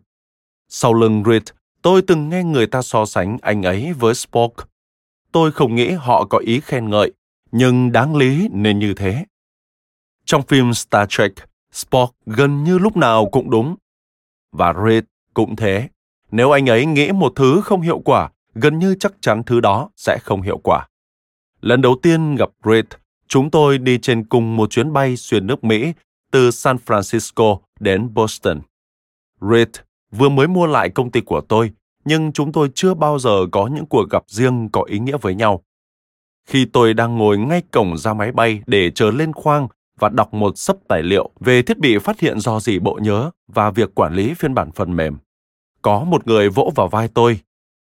Sau 0.69 0.95
lưng 0.95 1.23
Reed, 1.27 1.43
tôi 1.89 2.03
từng 2.03 2.29
nghe 2.29 2.45
người 2.45 2.67
ta 2.67 2.83
so 2.83 3.05
sánh 3.05 3.39
anh 3.43 3.63
ấy 3.63 3.93
với 3.93 4.15
Spock. 4.15 4.55
Tôi 5.33 5.53
không 5.53 5.75
nghĩ 5.75 5.91
họ 5.91 6.25
có 6.25 6.39
ý 6.39 6.61
khen 6.61 6.91
ngợi, 6.91 7.13
nhưng 7.53 7.93
đáng 7.93 8.17
lý 8.17 8.49
nên 8.53 8.79
như 8.79 8.95
thế. 8.95 9.25
Trong 10.25 10.43
phim 10.43 10.75
Star 10.75 11.09
Trek, 11.09 11.33
Spock 11.73 12.15
gần 12.27 12.65
như 12.65 12.79
lúc 12.79 12.97
nào 12.97 13.27
cũng 13.27 13.51
đúng. 13.51 13.77
Và 14.53 14.75
Reed 14.87 15.05
cũng 15.35 15.57
thế. 15.57 15.89
Nếu 16.31 16.51
anh 16.51 16.69
ấy 16.69 16.87
nghĩ 16.87 17.13
một 17.13 17.33
thứ 17.37 17.61
không 17.65 17.81
hiệu 17.81 17.99
quả, 17.99 18.31
gần 18.55 18.79
như 18.79 18.97
chắc 19.01 19.13
chắn 19.21 19.43
thứ 19.43 19.61
đó 19.61 19.91
sẽ 19.97 20.19
không 20.23 20.43
hiệu 20.43 20.59
quả. 20.59 20.89
Lần 21.61 21.81
đầu 21.81 21.97
tiên 22.03 22.35
gặp 22.35 22.51
Reed, 22.65 22.87
chúng 23.29 23.51
tôi 23.51 23.79
đi 23.79 23.99
trên 23.99 24.25
cùng 24.25 24.57
một 24.57 24.71
chuyến 24.71 24.93
bay 24.93 25.17
xuyên 25.17 25.47
nước 25.47 25.65
Mỹ 25.65 25.93
từ 26.31 26.51
San 26.51 26.77
Francisco 26.87 27.59
đến 27.81 28.15
Boston. 28.15 28.61
Reed 29.41 29.69
vừa 30.11 30.29
mới 30.29 30.49
mua 30.49 30.67
lại 30.67 30.91
công 30.91 31.11
ty 31.11 31.21
của 31.21 31.41
tôi, 31.41 31.73
nhưng 32.09 32.33
chúng 32.33 32.53
tôi 32.53 32.71
chưa 32.75 32.95
bao 32.95 33.19
giờ 33.19 33.47
có 33.53 33.67
những 33.67 33.87
cuộc 33.87 34.11
gặp 34.11 34.23
riêng 34.29 34.69
có 34.73 34.83
ý 34.83 34.99
nghĩa 34.99 35.17
với 35.17 35.35
nhau. 35.35 35.63
Khi 36.47 36.65
tôi 36.65 36.95
đang 36.95 37.17
ngồi 37.17 37.39
ngay 37.39 37.63
cổng 37.71 37.99
ra 37.99 38.15
máy 38.15 38.33
bay 38.33 38.63
để 38.67 38.91
chờ 38.91 39.11
lên 39.11 39.33
khoang 39.33 39.69
và 39.99 40.09
đọc 40.09 40.35
một 40.35 40.59
sấp 40.59 40.77
tài 40.89 41.03
liệu 41.03 41.31
về 41.41 41.63
thiết 41.63 41.79
bị 41.79 41.99
phát 41.99 42.21
hiện 42.21 42.41
do 42.41 42.61
gì 42.61 42.79
bộ 42.79 42.99
nhớ 43.03 43.31
và 43.49 43.71
việc 43.71 43.95
quản 43.95 44.15
lý 44.15 44.35
phiên 44.35 44.55
bản 44.55 44.71
phần 44.73 44.97
mềm. 44.97 45.17
Có 45.83 46.05
một 46.05 46.27
người 46.27 46.49
vỗ 46.49 46.73
vào 46.75 46.89
vai 46.89 47.09
tôi. 47.09 47.41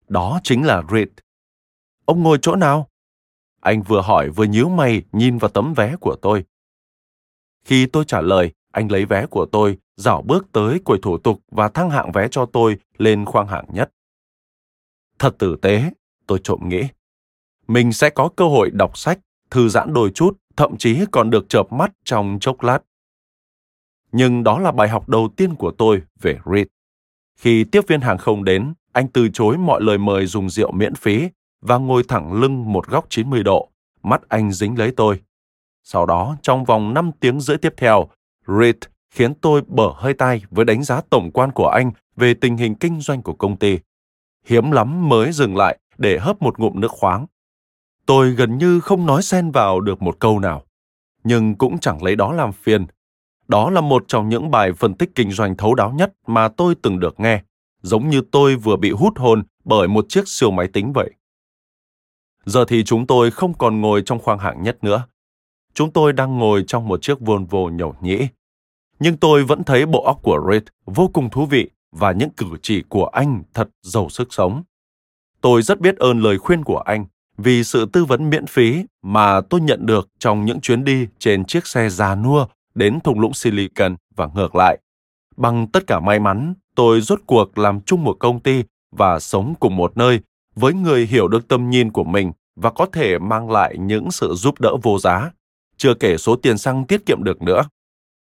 Đó 0.07 0.39
chính 0.43 0.65
là 0.65 0.83
Reed. 0.91 1.07
Ông 2.05 2.23
ngồi 2.23 2.37
chỗ 2.41 2.55
nào? 2.55 2.87
Anh 3.61 3.81
vừa 3.81 4.01
hỏi 4.01 4.29
vừa 4.29 4.45
nhíu 4.45 4.69
mày 4.69 5.01
nhìn 5.11 5.37
vào 5.37 5.49
tấm 5.49 5.73
vé 5.73 5.95
của 5.95 6.15
tôi. 6.21 6.45
Khi 7.65 7.85
tôi 7.85 8.05
trả 8.05 8.21
lời, 8.21 8.51
anh 8.71 8.91
lấy 8.91 9.05
vé 9.05 9.25
của 9.25 9.45
tôi, 9.45 9.77
dảo 9.95 10.21
bước 10.21 10.47
tới 10.51 10.79
quầy 10.85 10.99
thủ 11.01 11.17
tục 11.17 11.39
và 11.51 11.69
thăng 11.69 11.89
hạng 11.89 12.11
vé 12.11 12.27
cho 12.31 12.45
tôi 12.45 12.77
lên 12.97 13.25
khoang 13.25 13.47
hạng 13.47 13.65
nhất. 13.73 13.91
Thật 15.19 15.35
tử 15.37 15.55
tế, 15.61 15.91
tôi 16.27 16.39
trộm 16.43 16.59
nghĩ. 16.69 16.83
Mình 17.67 17.93
sẽ 17.93 18.09
có 18.09 18.29
cơ 18.35 18.45
hội 18.45 18.69
đọc 18.73 18.97
sách, 18.97 19.19
thư 19.51 19.69
giãn 19.69 19.93
đôi 19.93 20.09
chút, 20.09 20.37
thậm 20.55 20.77
chí 20.77 20.99
còn 21.11 21.29
được 21.29 21.49
chợp 21.49 21.73
mắt 21.73 21.91
trong 22.05 22.37
chốc 22.41 22.63
lát. 22.63 22.79
Nhưng 24.11 24.43
đó 24.43 24.59
là 24.59 24.71
bài 24.71 24.89
học 24.89 25.09
đầu 25.09 25.29
tiên 25.37 25.55
của 25.55 25.71
tôi 25.71 26.01
về 26.21 26.39
Reed. 26.53 26.67
Khi 27.35 27.63
tiếp 27.63 27.81
viên 27.87 28.01
hàng 28.01 28.17
không 28.17 28.43
đến, 28.43 28.73
anh 28.91 29.07
từ 29.07 29.29
chối 29.29 29.57
mọi 29.57 29.81
lời 29.81 29.97
mời 29.97 30.25
dùng 30.25 30.49
rượu 30.49 30.71
miễn 30.71 30.95
phí 30.95 31.29
và 31.61 31.77
ngồi 31.77 32.03
thẳng 32.07 32.33
lưng 32.33 32.73
một 32.73 32.87
góc 32.87 33.05
90 33.09 33.43
độ, 33.43 33.69
mắt 34.03 34.21
anh 34.29 34.51
dính 34.51 34.79
lấy 34.79 34.91
tôi. 34.91 35.21
Sau 35.83 36.05
đó, 36.05 36.37
trong 36.41 36.65
vòng 36.65 36.93
5 36.93 37.11
tiếng 37.19 37.39
rưỡi 37.39 37.57
tiếp 37.57 37.73
theo, 37.77 38.09
Reed 38.47 38.75
khiến 39.09 39.33
tôi 39.33 39.61
bở 39.67 39.91
hơi 39.95 40.13
tai 40.13 40.43
với 40.51 40.65
đánh 40.65 40.83
giá 40.83 41.01
tổng 41.09 41.31
quan 41.31 41.51
của 41.51 41.67
anh 41.67 41.91
về 42.15 42.33
tình 42.33 42.57
hình 42.57 42.75
kinh 42.75 43.01
doanh 43.01 43.21
của 43.21 43.33
công 43.33 43.57
ty. 43.57 43.79
Hiếm 44.45 44.71
lắm 44.71 45.09
mới 45.09 45.31
dừng 45.31 45.55
lại 45.55 45.79
để 45.97 46.19
hấp 46.19 46.41
một 46.41 46.59
ngụm 46.59 46.79
nước 46.79 46.91
khoáng. 46.91 47.25
Tôi 48.05 48.31
gần 48.31 48.57
như 48.57 48.79
không 48.79 49.05
nói 49.05 49.23
xen 49.23 49.51
vào 49.51 49.79
được 49.79 50.01
một 50.01 50.19
câu 50.19 50.39
nào, 50.39 50.63
nhưng 51.23 51.55
cũng 51.55 51.79
chẳng 51.79 52.03
lấy 52.03 52.15
đó 52.15 52.33
làm 52.33 52.51
phiền. 52.51 52.85
Đó 53.47 53.69
là 53.69 53.81
một 53.81 54.03
trong 54.07 54.29
những 54.29 54.51
bài 54.51 54.73
phân 54.73 54.93
tích 54.93 55.11
kinh 55.15 55.31
doanh 55.31 55.57
thấu 55.57 55.75
đáo 55.75 55.91
nhất 55.91 56.13
mà 56.27 56.47
tôi 56.47 56.75
từng 56.81 56.99
được 56.99 57.19
nghe, 57.19 57.43
giống 57.81 58.09
như 58.09 58.21
tôi 58.31 58.55
vừa 58.55 58.75
bị 58.75 58.91
hút 58.91 59.17
hồn 59.17 59.43
bởi 59.63 59.87
một 59.87 60.05
chiếc 60.09 60.27
siêu 60.27 60.51
máy 60.51 60.67
tính 60.67 60.93
vậy. 60.93 61.11
Giờ 62.45 62.65
thì 62.67 62.83
chúng 62.83 63.07
tôi 63.07 63.31
không 63.31 63.53
còn 63.53 63.81
ngồi 63.81 64.01
trong 64.05 64.19
khoang 64.19 64.39
hạng 64.39 64.63
nhất 64.63 64.83
nữa. 64.83 65.07
Chúng 65.73 65.91
tôi 65.91 66.13
đang 66.13 66.37
ngồi 66.37 66.63
trong 66.67 66.87
một 66.87 67.01
chiếc 67.01 67.19
Volvo 67.19 67.69
nhầu 67.71 67.95
nhĩ. 68.01 68.27
Nhưng 68.99 69.17
tôi 69.17 69.43
vẫn 69.43 69.63
thấy 69.63 69.85
bộ 69.85 70.03
óc 70.03 70.19
của 70.23 70.47
Reed 70.51 70.63
vô 70.85 71.07
cùng 71.13 71.29
thú 71.29 71.45
vị 71.45 71.69
và 71.93 72.11
những 72.11 72.29
cử 72.29 72.47
chỉ 72.61 72.83
của 72.89 73.05
anh 73.05 73.43
thật 73.53 73.69
giàu 73.81 74.09
sức 74.09 74.33
sống. 74.33 74.63
Tôi 75.41 75.61
rất 75.61 75.79
biết 75.79 75.97
ơn 75.97 76.19
lời 76.19 76.37
khuyên 76.37 76.63
của 76.63 76.77
anh 76.77 77.05
vì 77.37 77.63
sự 77.63 77.85
tư 77.85 78.05
vấn 78.05 78.29
miễn 78.29 78.45
phí 78.47 78.85
mà 79.01 79.41
tôi 79.41 79.61
nhận 79.61 79.85
được 79.85 80.09
trong 80.19 80.45
những 80.45 80.61
chuyến 80.61 80.83
đi 80.83 81.07
trên 81.19 81.45
chiếc 81.45 81.67
xe 81.67 81.89
già 81.89 82.15
nua 82.15 82.45
đến 82.75 82.99
thung 82.99 83.19
lũng 83.19 83.33
Silicon 83.33 83.95
và 84.15 84.29
ngược 84.35 84.55
lại. 84.55 84.77
Bằng 85.37 85.67
tất 85.67 85.87
cả 85.87 85.99
may 85.99 86.19
mắn, 86.19 86.53
tôi 86.75 87.01
rốt 87.01 87.19
cuộc 87.25 87.57
làm 87.57 87.81
chung 87.81 88.03
một 88.03 88.17
công 88.19 88.39
ty 88.39 88.63
và 88.91 89.19
sống 89.19 89.53
cùng 89.59 89.75
một 89.75 89.97
nơi 89.97 90.19
với 90.55 90.73
người 90.73 91.05
hiểu 91.05 91.27
được 91.27 91.47
tâm 91.47 91.69
nhìn 91.69 91.91
của 91.91 92.03
mình 92.03 92.31
và 92.55 92.69
có 92.69 92.85
thể 92.85 93.19
mang 93.19 93.51
lại 93.51 93.75
những 93.77 94.11
sự 94.11 94.33
giúp 94.33 94.61
đỡ 94.61 94.75
vô 94.83 94.99
giá, 94.99 95.31
chưa 95.77 95.93
kể 95.93 96.17
số 96.17 96.35
tiền 96.35 96.57
xăng 96.57 96.85
tiết 96.85 97.05
kiệm 97.05 97.23
được 97.23 97.41
nữa. 97.41 97.63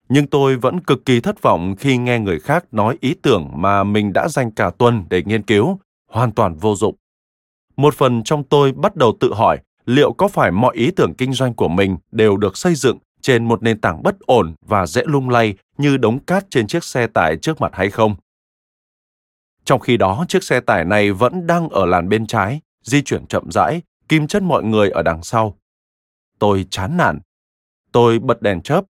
Nhưng 0.09 0.27
tôi 0.27 0.55
vẫn 0.55 0.79
cực 0.79 1.05
kỳ 1.05 1.19
thất 1.19 1.41
vọng 1.41 1.75
khi 1.79 1.97
nghe 1.97 2.19
người 2.19 2.39
khác 2.39 2.65
nói 2.71 2.97
ý 3.01 3.15
tưởng 3.21 3.49
mà 3.55 3.83
mình 3.83 4.13
đã 4.13 4.27
dành 4.29 4.51
cả 4.51 4.71
tuần 4.77 5.03
để 5.09 5.23
nghiên 5.25 5.43
cứu, 5.43 5.79
hoàn 6.07 6.31
toàn 6.31 6.55
vô 6.55 6.75
dụng. 6.75 6.95
Một 7.77 7.93
phần 7.95 8.23
trong 8.23 8.43
tôi 8.43 8.71
bắt 8.71 8.95
đầu 8.95 9.17
tự 9.19 9.33
hỏi 9.33 9.59
liệu 9.85 10.13
có 10.13 10.27
phải 10.27 10.51
mọi 10.51 10.75
ý 10.75 10.91
tưởng 10.91 11.13
kinh 11.13 11.33
doanh 11.33 11.53
của 11.53 11.67
mình 11.67 11.97
đều 12.11 12.37
được 12.37 12.57
xây 12.57 12.75
dựng 12.75 12.97
trên 13.21 13.47
một 13.47 13.63
nền 13.63 13.81
tảng 13.81 14.03
bất 14.03 14.19
ổn 14.19 14.55
và 14.65 14.85
dễ 14.85 15.03
lung 15.05 15.29
lay 15.29 15.53
như 15.77 15.97
đống 15.97 16.19
cát 16.19 16.45
trên 16.49 16.67
chiếc 16.67 16.83
xe 16.83 17.07
tải 17.07 17.37
trước 17.37 17.61
mặt 17.61 17.71
hay 17.73 17.89
không. 17.89 18.15
Trong 19.65 19.79
khi 19.79 19.97
đó, 19.97 20.25
chiếc 20.27 20.43
xe 20.43 20.59
tải 20.59 20.85
này 20.85 21.11
vẫn 21.11 21.47
đang 21.47 21.69
ở 21.69 21.85
làn 21.85 22.09
bên 22.09 22.27
trái, 22.27 22.61
di 22.83 23.01
chuyển 23.01 23.27
chậm 23.27 23.51
rãi, 23.51 23.81
kim 24.09 24.27
chân 24.27 24.45
mọi 24.45 24.63
người 24.63 24.89
ở 24.89 25.03
đằng 25.03 25.23
sau. 25.23 25.57
Tôi 26.39 26.65
chán 26.69 26.97
nản. 26.97 27.19
Tôi 27.91 28.19
bật 28.19 28.41
đèn 28.41 28.61
chớp. 28.61 28.81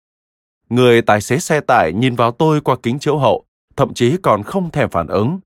Người 0.69 1.03
tài 1.03 1.21
xế 1.21 1.39
xe 1.39 1.61
tải 1.61 1.93
nhìn 1.93 2.17
vào 2.17 2.31
tôi 2.31 2.61
qua 2.61 2.77
kính 2.83 2.99
chiếu 2.99 3.19
hậu, 3.19 3.45
thậm 3.77 3.95
chí 3.95 4.17
còn 4.23 4.43
không 4.43 4.71
thèm 4.71 4.91
phản 4.91 5.07
ứng. 5.07 5.41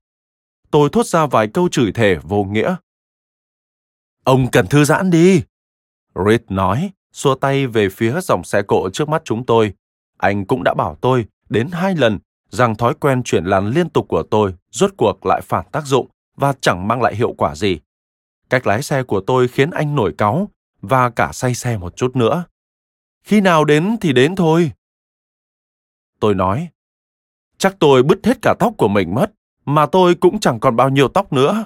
Tôi 0.71 0.89
thốt 0.91 1.05
ra 1.05 1.25
vài 1.25 1.47
câu 1.47 1.69
chửi 1.69 1.91
thề 1.91 2.17
vô 2.23 2.43
nghĩa. 2.43 2.75
Ông 4.23 4.47
cần 4.51 4.67
thư 4.67 4.83
giãn 4.83 5.09
đi. 5.09 5.41
Reed 6.25 6.41
nói, 6.49 6.91
xua 7.11 7.35
tay 7.35 7.67
về 7.67 7.89
phía 7.89 8.21
dòng 8.21 8.43
xe 8.43 8.61
cộ 8.61 8.89
trước 8.89 9.09
mắt 9.09 9.21
chúng 9.25 9.45
tôi. 9.45 9.73
Anh 10.17 10.45
cũng 10.45 10.63
đã 10.63 10.73
bảo 10.73 10.97
tôi 11.01 11.25
đến 11.49 11.69
hai 11.71 11.95
lần 11.95 12.19
rằng 12.49 12.75
thói 12.75 12.93
quen 12.93 13.23
chuyển 13.23 13.45
làn 13.45 13.67
liên 13.67 13.89
tục 13.89 14.05
của 14.09 14.23
tôi 14.23 14.53
rốt 14.71 14.91
cuộc 14.97 15.25
lại 15.25 15.41
phản 15.41 15.65
tác 15.71 15.85
dụng 15.85 16.07
và 16.35 16.53
chẳng 16.61 16.87
mang 16.87 17.01
lại 17.01 17.15
hiệu 17.15 17.33
quả 17.37 17.55
gì. 17.55 17.79
Cách 18.49 18.67
lái 18.67 18.81
xe 18.81 19.03
của 19.03 19.21
tôi 19.21 19.47
khiến 19.47 19.69
anh 19.69 19.95
nổi 19.95 20.13
cáu 20.17 20.49
và 20.81 21.09
cả 21.09 21.29
say 21.33 21.55
xe 21.55 21.77
một 21.77 21.95
chút 21.95 22.15
nữa. 22.15 22.43
Khi 23.23 23.41
nào 23.41 23.65
đến 23.65 23.97
thì 24.01 24.13
đến 24.13 24.35
thôi. 24.35 24.71
Tôi 26.19 26.35
nói, 26.35 26.69
chắc 27.57 27.75
tôi 27.79 28.03
bứt 28.03 28.25
hết 28.25 28.37
cả 28.41 28.55
tóc 28.59 28.73
của 28.77 28.87
mình 28.87 29.15
mất, 29.15 29.31
mà 29.65 29.85
tôi 29.85 30.15
cũng 30.15 30.39
chẳng 30.39 30.59
còn 30.59 30.75
bao 30.75 30.89
nhiêu 30.89 31.07
tóc 31.07 31.33
nữa. 31.33 31.65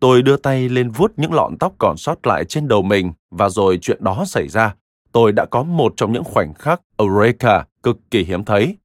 Tôi 0.00 0.22
đưa 0.22 0.36
tay 0.36 0.68
lên 0.68 0.90
vuốt 0.90 1.12
những 1.16 1.32
lọn 1.32 1.58
tóc 1.58 1.74
còn 1.78 1.96
sót 1.96 2.26
lại 2.26 2.44
trên 2.44 2.68
đầu 2.68 2.82
mình 2.82 3.12
và 3.30 3.48
rồi 3.48 3.78
chuyện 3.82 4.04
đó 4.04 4.24
xảy 4.26 4.48
ra. 4.48 4.74
Tôi 5.12 5.32
đã 5.32 5.44
có 5.44 5.62
một 5.62 5.92
trong 5.96 6.12
những 6.12 6.24
khoảnh 6.24 6.54
khắc 6.54 6.80
Eureka 6.96 7.64
cực 7.82 7.98
kỳ 8.10 8.24
hiếm 8.24 8.44
thấy. 8.44 8.76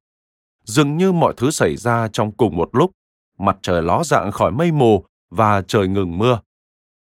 Dường 0.64 0.96
như 0.96 1.12
mọi 1.12 1.34
thứ 1.36 1.50
xảy 1.50 1.76
ra 1.76 2.08
trong 2.08 2.32
cùng 2.32 2.56
một 2.56 2.70
lúc. 2.72 2.90
Mặt 3.38 3.56
trời 3.62 3.82
ló 3.82 4.02
dạng 4.04 4.32
khỏi 4.32 4.50
mây 4.50 4.72
mù 4.72 5.04
và 5.30 5.62
trời 5.62 5.88
ngừng 5.88 6.18
mưa. 6.18 6.40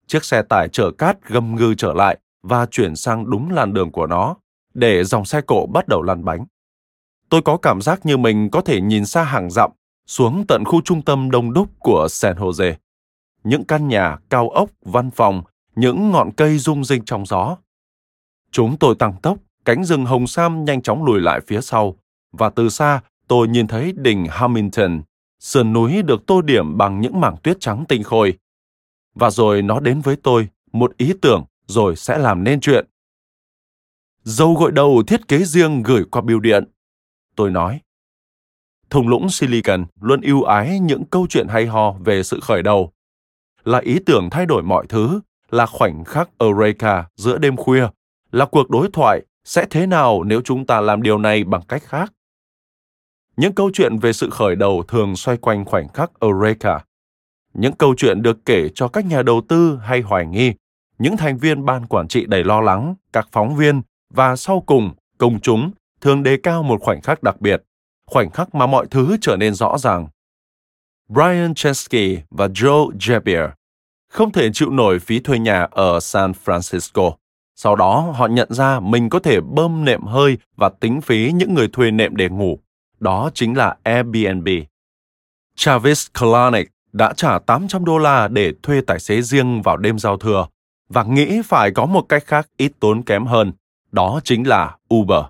Chiếc 0.08 0.26
xe 0.26 0.42
tải 0.42 0.68
chở 0.72 0.92
cát 0.98 1.28
gầm 1.28 1.56
ngư 1.56 1.74
trở 1.78 1.94
lại 1.94 2.18
và 2.44 2.66
chuyển 2.66 2.96
sang 2.96 3.30
đúng 3.30 3.52
làn 3.52 3.74
đường 3.74 3.92
của 3.92 4.08
nó, 4.08 4.36
để 4.74 5.04
dòng 5.04 5.26
xe 5.26 5.42
cộ 5.42 5.66
bắt 5.66 5.88
đầu 5.88 6.02
lăn 6.02 6.26
bánh. 6.26 6.46
Tôi 7.30 7.42
có 7.42 7.58
cảm 7.58 7.82
giác 7.82 8.06
như 8.06 8.18
mình 8.18 8.50
có 8.50 8.62
thể 8.62 8.82
nhìn 8.82 9.06
xa 9.06 9.24
hàng 9.24 9.52
dặm 9.52 9.72
xuống 10.08 10.46
tận 10.48 10.64
khu 10.66 10.82
trung 10.82 11.02
tâm 11.02 11.32
đông 11.32 11.54
đúc 11.54 11.70
của 11.80 12.08
San 12.10 12.36
Jose 12.36 12.76
những 13.46 13.64
căn 13.64 13.88
nhà, 13.88 14.18
cao 14.30 14.50
ốc, 14.50 14.70
văn 14.82 15.12
phòng, 15.12 15.44
những 15.76 16.12
ngọn 16.12 16.32
cây 16.32 16.58
rung 16.58 16.84
rinh 16.84 17.06
trong 17.06 17.26
gió. 17.26 17.58
Chúng 18.52 18.78
tôi 18.78 18.96
tăng 18.96 19.14
tốc, 19.22 19.38
cánh 19.66 19.84
rừng 19.84 20.06
hồng 20.06 20.28
sam 20.28 20.66
nhanh 20.66 20.82
chóng 20.82 21.06
lùi 21.06 21.22
lại 21.22 21.40
phía 21.48 21.62
sau, 21.62 21.96
và 22.32 22.50
từ 22.50 22.70
xa 22.70 23.02
tôi 23.28 23.48
nhìn 23.48 23.68
thấy 23.68 23.94
đỉnh 23.98 24.28
Hamilton, 24.30 25.02
sườn 25.40 25.74
núi 25.74 26.02
được 26.02 26.26
tô 26.26 26.42
điểm 26.42 26.78
bằng 26.78 27.02
những 27.02 27.22
mảng 27.22 27.38
tuyết 27.44 27.58
trắng 27.60 27.86
tinh 27.88 28.04
khôi. 28.04 28.38
Và 29.16 29.30
rồi 29.30 29.62
nó 29.62 29.80
đến 29.80 30.02
với 30.02 30.16
tôi, 30.16 30.48
một 30.72 30.98
ý 30.98 31.14
tưởng 31.22 31.46
rồi 31.68 31.96
sẽ 31.96 32.18
làm 32.18 32.44
nên 32.44 32.60
chuyện. 32.60 32.86
Dâu 34.24 34.54
gội 34.54 34.72
đầu 34.72 35.04
thiết 35.08 35.28
kế 35.28 35.44
riêng 35.44 35.84
gửi 35.84 36.04
qua 36.12 36.22
bưu 36.22 36.40
điện. 36.40 36.64
Tôi 37.36 37.52
nói. 37.52 37.82
Thùng 38.90 39.08
lũng 39.08 39.30
Silicon 39.30 39.86
luôn 40.02 40.22
ưu 40.22 40.44
ái 40.44 40.80
những 40.80 41.04
câu 41.06 41.28
chuyện 41.30 41.48
hay 41.48 41.66
ho 41.66 41.92
về 41.92 42.24
sự 42.24 42.40
khởi 42.40 42.64
đầu 42.64 42.92
là 43.66 43.80
ý 43.80 44.00
tưởng 44.06 44.30
thay 44.30 44.46
đổi 44.46 44.64
mọi 44.64 44.86
thứ, 44.90 45.20
là 45.52 45.66
khoảnh 45.66 46.04
khắc 46.04 46.30
Eureka 46.40 47.06
giữa 47.16 47.38
đêm 47.38 47.56
khuya, 47.56 47.88
là 48.32 48.46
cuộc 48.46 48.70
đối 48.70 48.90
thoại 48.94 49.22
sẽ 49.44 49.66
thế 49.70 49.88
nào 49.88 50.24
nếu 50.24 50.42
chúng 50.42 50.66
ta 50.66 50.82
làm 50.82 51.02
điều 51.02 51.18
này 51.18 51.44
bằng 51.44 51.62
cách 51.68 51.84
khác. 51.84 52.14
những 53.38 53.56
câu 53.56 53.70
chuyện 53.74 53.98
về 53.98 54.14
sự 54.14 54.30
khởi 54.30 54.56
đầu 54.56 54.84
thường 54.88 55.16
xoay 55.16 55.38
quanh 55.38 55.66
khoảnh 55.66 55.88
khắc 55.94 56.12
Eureka. 56.20 56.84
Những 57.54 57.74
câu 57.74 57.96
chuyện 57.98 58.22
được 58.22 58.46
kể 58.46 58.70
cho 58.76 58.88
các 58.88 59.06
nhà 59.06 59.22
đầu 59.22 59.42
tư 59.48 59.80
hay 59.84 60.02
hoài 60.02 60.26
nghi, 60.26 60.54
những 60.98 61.18
thành 61.18 61.38
viên 61.38 61.66
ban 61.66 61.86
quản 61.86 62.08
trị 62.08 62.26
đầy 62.26 62.44
lo 62.44 62.62
lắng, 62.62 62.96
các 63.14 63.28
phóng 63.32 63.56
viên 63.56 63.82
và 64.14 64.36
sau 64.36 64.64
cùng, 64.66 64.92
công 65.18 65.40
chúng 65.40 65.72
thường 66.02 66.24
đề 66.24 66.38
cao 66.38 66.64
một 66.64 66.82
khoảnh 66.82 67.02
khắc 67.02 67.24
đặc 67.24 67.42
biệt, 67.42 67.64
khoảnh 68.06 68.30
khắc 68.30 68.56
mà 68.56 68.66
mọi 68.66 68.86
thứ 68.92 69.18
trở 69.22 69.36
nên 69.36 69.54
rõ 69.54 69.78
ràng. 69.78 70.08
Brian 71.10 71.54
Chesky 71.54 72.18
và 72.30 72.48
Joe 72.48 72.92
Jabier 72.92 73.50
không 74.10 74.32
thể 74.32 74.50
chịu 74.54 74.70
nổi 74.70 75.00
phí 75.00 75.20
thuê 75.20 75.40
nhà 75.40 75.68
ở 75.72 76.00
San 76.00 76.32
Francisco. 76.46 77.12
Sau 77.56 77.76
đó, 77.76 78.14
họ 78.16 78.28
nhận 78.28 78.54
ra 78.54 78.80
mình 78.80 79.10
có 79.10 79.20
thể 79.20 79.42
bơm 79.42 79.86
nệm 79.86 80.04
hơi 80.04 80.38
và 80.58 80.70
tính 80.80 81.02
phí 81.02 81.32
những 81.36 81.54
người 81.54 81.68
thuê 81.68 81.92
nệm 81.92 82.16
để 82.16 82.30
ngủ. 82.30 82.60
Đó 83.00 83.30
chính 83.34 83.58
là 83.58 83.76
Airbnb. 83.84 84.48
Travis 85.56 86.08
Kalanick 86.14 86.72
đã 86.94 87.14
trả 87.14 87.40
800 87.40 87.86
đô 87.86 87.98
la 87.98 88.28
để 88.28 88.54
thuê 88.64 88.82
tài 88.82 89.00
xế 89.00 89.22
riêng 89.22 89.62
vào 89.62 89.78
đêm 89.78 90.00
giao 90.00 90.18
thừa 90.18 90.48
và 90.90 91.04
nghĩ 91.04 91.42
phải 91.46 91.72
có 91.72 91.86
một 91.86 92.02
cách 92.10 92.24
khác 92.26 92.48
ít 92.58 92.72
tốn 92.80 93.04
kém 93.04 93.26
hơn. 93.26 93.54
Đó 93.92 94.20
chính 94.24 94.48
là 94.48 94.78
Uber. 94.94 95.24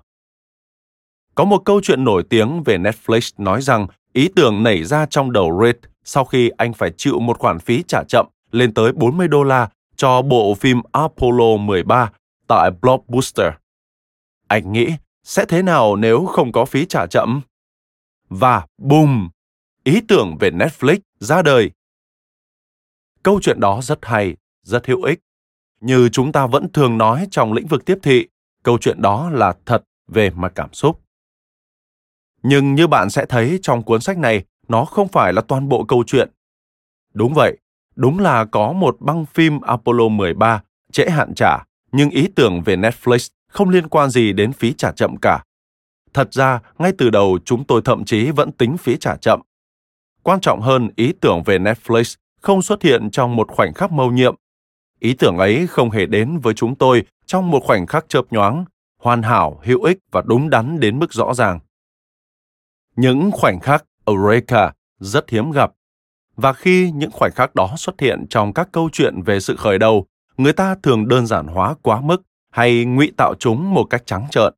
Có 1.36 1.44
một 1.44 1.62
câu 1.64 1.80
chuyện 1.82 2.04
nổi 2.04 2.22
tiếng 2.30 2.62
về 2.62 2.78
Netflix 2.78 3.32
nói 3.38 3.62
rằng 3.62 3.86
ý 4.12 4.28
tưởng 4.36 4.62
nảy 4.62 4.84
ra 4.84 5.06
trong 5.06 5.32
đầu 5.32 5.60
Reed 5.62 5.76
sau 6.04 6.24
khi 6.24 6.50
anh 6.56 6.72
phải 6.72 6.92
chịu 6.96 7.20
một 7.20 7.38
khoản 7.38 7.58
phí 7.58 7.82
trả 7.88 8.02
chậm 8.08 8.26
lên 8.50 8.74
tới 8.74 8.92
40 8.92 9.28
đô 9.28 9.42
la 9.42 9.68
cho 9.96 10.22
bộ 10.22 10.54
phim 10.54 10.80
Apollo 10.92 11.56
13 11.56 12.10
tại 12.48 12.70
Blockbuster. 12.82 13.52
Anh 14.48 14.72
nghĩ 14.72 14.88
sẽ 15.24 15.44
thế 15.48 15.62
nào 15.62 15.96
nếu 15.96 16.26
không 16.26 16.52
có 16.52 16.64
phí 16.64 16.86
trả 16.86 17.06
chậm? 17.06 17.40
Và 18.28 18.66
boom, 18.78 19.28
ý 19.84 20.00
tưởng 20.08 20.36
về 20.40 20.50
Netflix 20.50 20.98
ra 21.20 21.42
đời. 21.42 21.70
Câu 23.22 23.40
chuyện 23.42 23.60
đó 23.60 23.80
rất 23.82 23.98
hay, 24.02 24.36
rất 24.62 24.86
hữu 24.86 25.02
ích. 25.02 25.18
Như 25.80 26.08
chúng 26.08 26.32
ta 26.32 26.46
vẫn 26.46 26.72
thường 26.72 26.98
nói 26.98 27.26
trong 27.30 27.52
lĩnh 27.52 27.66
vực 27.66 27.84
tiếp 27.84 27.98
thị, 28.02 28.26
câu 28.62 28.78
chuyện 28.78 29.02
đó 29.02 29.30
là 29.30 29.54
thật 29.66 29.82
về 30.08 30.30
mặt 30.30 30.52
cảm 30.54 30.72
xúc. 30.72 31.05
Nhưng 32.48 32.74
như 32.74 32.86
bạn 32.86 33.10
sẽ 33.10 33.26
thấy 33.26 33.58
trong 33.62 33.82
cuốn 33.82 34.00
sách 34.00 34.18
này, 34.18 34.44
nó 34.68 34.84
không 34.84 35.08
phải 35.08 35.32
là 35.32 35.42
toàn 35.42 35.68
bộ 35.68 35.84
câu 35.84 36.04
chuyện. 36.06 36.30
Đúng 37.14 37.34
vậy, 37.34 37.56
đúng 37.96 38.18
là 38.18 38.44
có 38.44 38.72
một 38.72 38.96
băng 39.00 39.26
phim 39.26 39.60
Apollo 39.60 40.08
13 40.08 40.62
trễ 40.92 41.10
hạn 41.10 41.34
trả, 41.34 41.64
nhưng 41.92 42.10
ý 42.10 42.28
tưởng 42.36 42.62
về 42.62 42.76
Netflix 42.76 43.28
không 43.48 43.68
liên 43.68 43.88
quan 43.88 44.10
gì 44.10 44.32
đến 44.32 44.52
phí 44.52 44.72
trả 44.72 44.92
chậm 44.92 45.16
cả. 45.16 45.44
Thật 46.14 46.32
ra, 46.32 46.60
ngay 46.78 46.92
từ 46.98 47.10
đầu 47.10 47.38
chúng 47.44 47.64
tôi 47.64 47.82
thậm 47.84 48.04
chí 48.04 48.30
vẫn 48.30 48.52
tính 48.52 48.76
phí 48.76 48.96
trả 48.96 49.16
chậm. 49.16 49.40
Quan 50.22 50.40
trọng 50.40 50.60
hơn, 50.60 50.90
ý 50.96 51.12
tưởng 51.20 51.42
về 51.42 51.58
Netflix 51.58 52.16
không 52.40 52.62
xuất 52.62 52.82
hiện 52.82 53.10
trong 53.10 53.36
một 53.36 53.48
khoảnh 53.50 53.74
khắc 53.74 53.92
mâu 53.92 54.10
nhiệm. 54.10 54.34
Ý 55.00 55.14
tưởng 55.14 55.38
ấy 55.38 55.66
không 55.66 55.90
hề 55.90 56.06
đến 56.06 56.38
với 56.38 56.54
chúng 56.54 56.74
tôi 56.74 57.02
trong 57.26 57.50
một 57.50 57.60
khoảnh 57.64 57.86
khắc 57.86 58.08
chớp 58.08 58.22
nhoáng, 58.30 58.64
hoàn 59.02 59.22
hảo, 59.22 59.60
hữu 59.64 59.82
ích 59.82 59.98
và 60.10 60.22
đúng 60.26 60.50
đắn 60.50 60.80
đến 60.80 60.98
mức 60.98 61.12
rõ 61.12 61.34
ràng. 61.34 61.58
Những 62.96 63.30
khoảnh 63.32 63.60
khắc 63.60 63.84
Eureka 64.06 64.72
rất 65.00 65.30
hiếm 65.30 65.50
gặp. 65.50 65.72
Và 66.36 66.52
khi 66.52 66.90
những 66.94 67.10
khoảnh 67.10 67.32
khắc 67.34 67.54
đó 67.54 67.74
xuất 67.76 68.00
hiện 68.00 68.26
trong 68.30 68.52
các 68.52 68.68
câu 68.72 68.88
chuyện 68.92 69.22
về 69.22 69.40
sự 69.40 69.56
khởi 69.56 69.78
đầu, 69.78 70.06
người 70.36 70.52
ta 70.52 70.74
thường 70.82 71.08
đơn 71.08 71.26
giản 71.26 71.46
hóa 71.46 71.74
quá 71.82 72.00
mức 72.00 72.22
hay 72.50 72.84
ngụy 72.84 73.12
tạo 73.16 73.34
chúng 73.38 73.74
một 73.74 73.84
cách 73.84 74.02
trắng 74.06 74.26
trợn. 74.30 74.54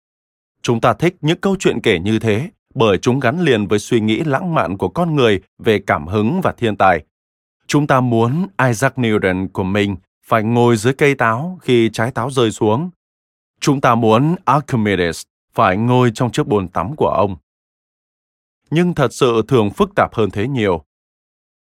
Chúng 0.63 0.81
ta 0.81 0.93
thích 0.93 1.17
những 1.21 1.41
câu 1.41 1.57
chuyện 1.59 1.81
kể 1.83 1.99
như 1.99 2.19
thế 2.19 2.51
bởi 2.75 2.99
chúng 2.99 3.21
gắn 3.21 3.41
liền 3.41 3.67
với 3.67 3.79
suy 3.79 4.01
nghĩ 4.01 4.25
lãng 4.25 4.55
mạn 4.55 4.79
của 4.79 4.89
con 4.89 5.15
người 5.15 5.41
về 5.59 5.79
cảm 5.79 6.07
hứng 6.07 6.41
và 6.41 6.53
thiên 6.53 6.77
tài. 6.77 7.05
Chúng 7.67 7.87
ta 7.87 8.01
muốn 8.01 8.47
Isaac 8.69 8.99
Newton 8.99 9.49
của 9.53 9.65
mình 9.65 9.97
phải 10.27 10.43
ngồi 10.43 10.77
dưới 10.77 10.95
cây 10.95 11.15
táo 11.15 11.59
khi 11.63 11.91
trái 11.93 12.11
táo 12.11 12.31
rơi 12.31 12.51
xuống. 12.51 12.91
Chúng 13.61 13.81
ta 13.81 13.95
muốn 13.95 14.35
Archimedes 14.45 15.23
phải 15.55 15.77
ngồi 15.77 16.11
trong 16.15 16.33
chiếc 16.33 16.47
bồn 16.47 16.69
tắm 16.69 16.97
của 16.97 17.09
ông 17.09 17.37
nhưng 18.71 18.95
thật 18.95 19.13
sự 19.13 19.43
thường 19.49 19.71
phức 19.71 19.91
tạp 19.97 20.15
hơn 20.15 20.31
thế 20.31 20.49
nhiều. 20.49 20.85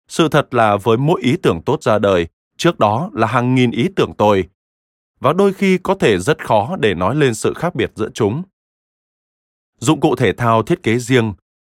Sự 0.08 0.28
thật 0.30 0.54
là 0.54 0.78
với 0.78 0.98
mỗi 0.98 1.22
ý 1.22 1.38
tưởng 1.38 1.62
tốt 1.62 1.84
ra 1.84 2.00
đời, 2.00 2.28
trước 2.58 2.80
đó 2.80 3.10
là 3.14 3.28
hàng 3.28 3.56
nghìn 3.56 3.72
ý 3.72 3.88
tưởng 3.96 4.14
tồi, 4.14 4.50
và 5.20 5.34
đôi 5.34 5.54
khi 5.54 5.78
có 5.78 5.96
thể 5.96 6.20
rất 6.20 6.46
khó 6.46 6.76
để 6.80 6.94
nói 6.94 7.16
lên 7.16 7.34
sự 7.34 7.54
khác 7.54 7.76
biệt 7.76 7.92
giữa 7.96 8.10
chúng. 8.14 8.44
Dụng 9.78 10.00
cụ 10.00 10.16
thể 10.16 10.34
thao 10.34 10.64
thiết 10.64 10.84
kế 10.84 10.98
riêng, 11.00 11.34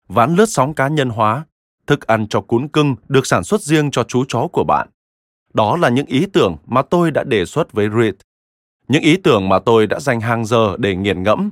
ván 0.08 0.36
lướt 0.36 0.50
sóng 0.50 0.74
cá 0.74 0.88
nhân 0.88 1.10
hóa, 1.10 1.46
thức 1.88 2.08
ăn 2.08 2.28
cho 2.28 2.42
cún 2.42 2.68
cưng 2.68 2.96
được 3.08 3.28
sản 3.28 3.44
xuất 3.44 3.62
riêng 3.62 3.92
cho 3.92 4.04
chú 4.04 4.26
chó 4.28 4.48
của 4.52 4.64
bạn. 4.64 4.90
Đó 5.54 5.78
là 5.78 5.90
những 5.90 6.06
ý 6.06 6.26
tưởng 6.34 6.58
mà 6.66 6.82
tôi 6.82 7.12
đã 7.12 7.24
đề 7.24 7.46
xuất 7.46 7.72
với 7.72 7.90
Reed. 7.98 8.14
Những 8.88 9.02
ý 9.02 9.18
tưởng 9.18 9.50
mà 9.50 9.60
tôi 9.60 9.88
đã 9.88 10.00
dành 10.00 10.22
hàng 10.22 10.46
giờ 10.46 10.76
để 10.78 10.96
nghiền 10.96 11.24
ngẫm 11.24 11.52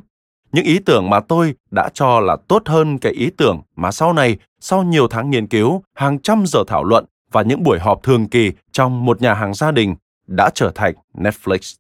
những 0.52 0.66
ý 0.66 0.80
tưởng 0.80 1.10
mà 1.10 1.20
tôi 1.20 1.56
đã 1.72 1.90
cho 1.94 2.20
là 2.20 2.38
tốt 2.48 2.64
hơn 2.66 2.98
cái 2.98 3.14
ý 3.14 3.30
tưởng 3.38 3.62
mà 3.76 3.92
sau 3.92 4.14
này, 4.14 4.38
sau 4.60 4.84
nhiều 4.84 5.08
tháng 5.08 5.30
nghiên 5.30 5.48
cứu, 5.48 5.84
hàng 5.94 6.20
trăm 6.20 6.44
giờ 6.48 6.64
thảo 6.68 6.84
luận 6.84 7.06
và 7.32 7.42
những 7.42 7.64
buổi 7.64 7.80
họp 7.80 8.04
thường 8.04 8.28
kỳ 8.28 8.52
trong 8.72 9.06
một 9.06 9.22
nhà 9.22 9.34
hàng 9.34 9.54
gia 9.54 9.72
đình 9.72 9.96
đã 10.28 10.50
trở 10.54 10.72
thành 10.76 10.94
Netflix. 11.14 11.78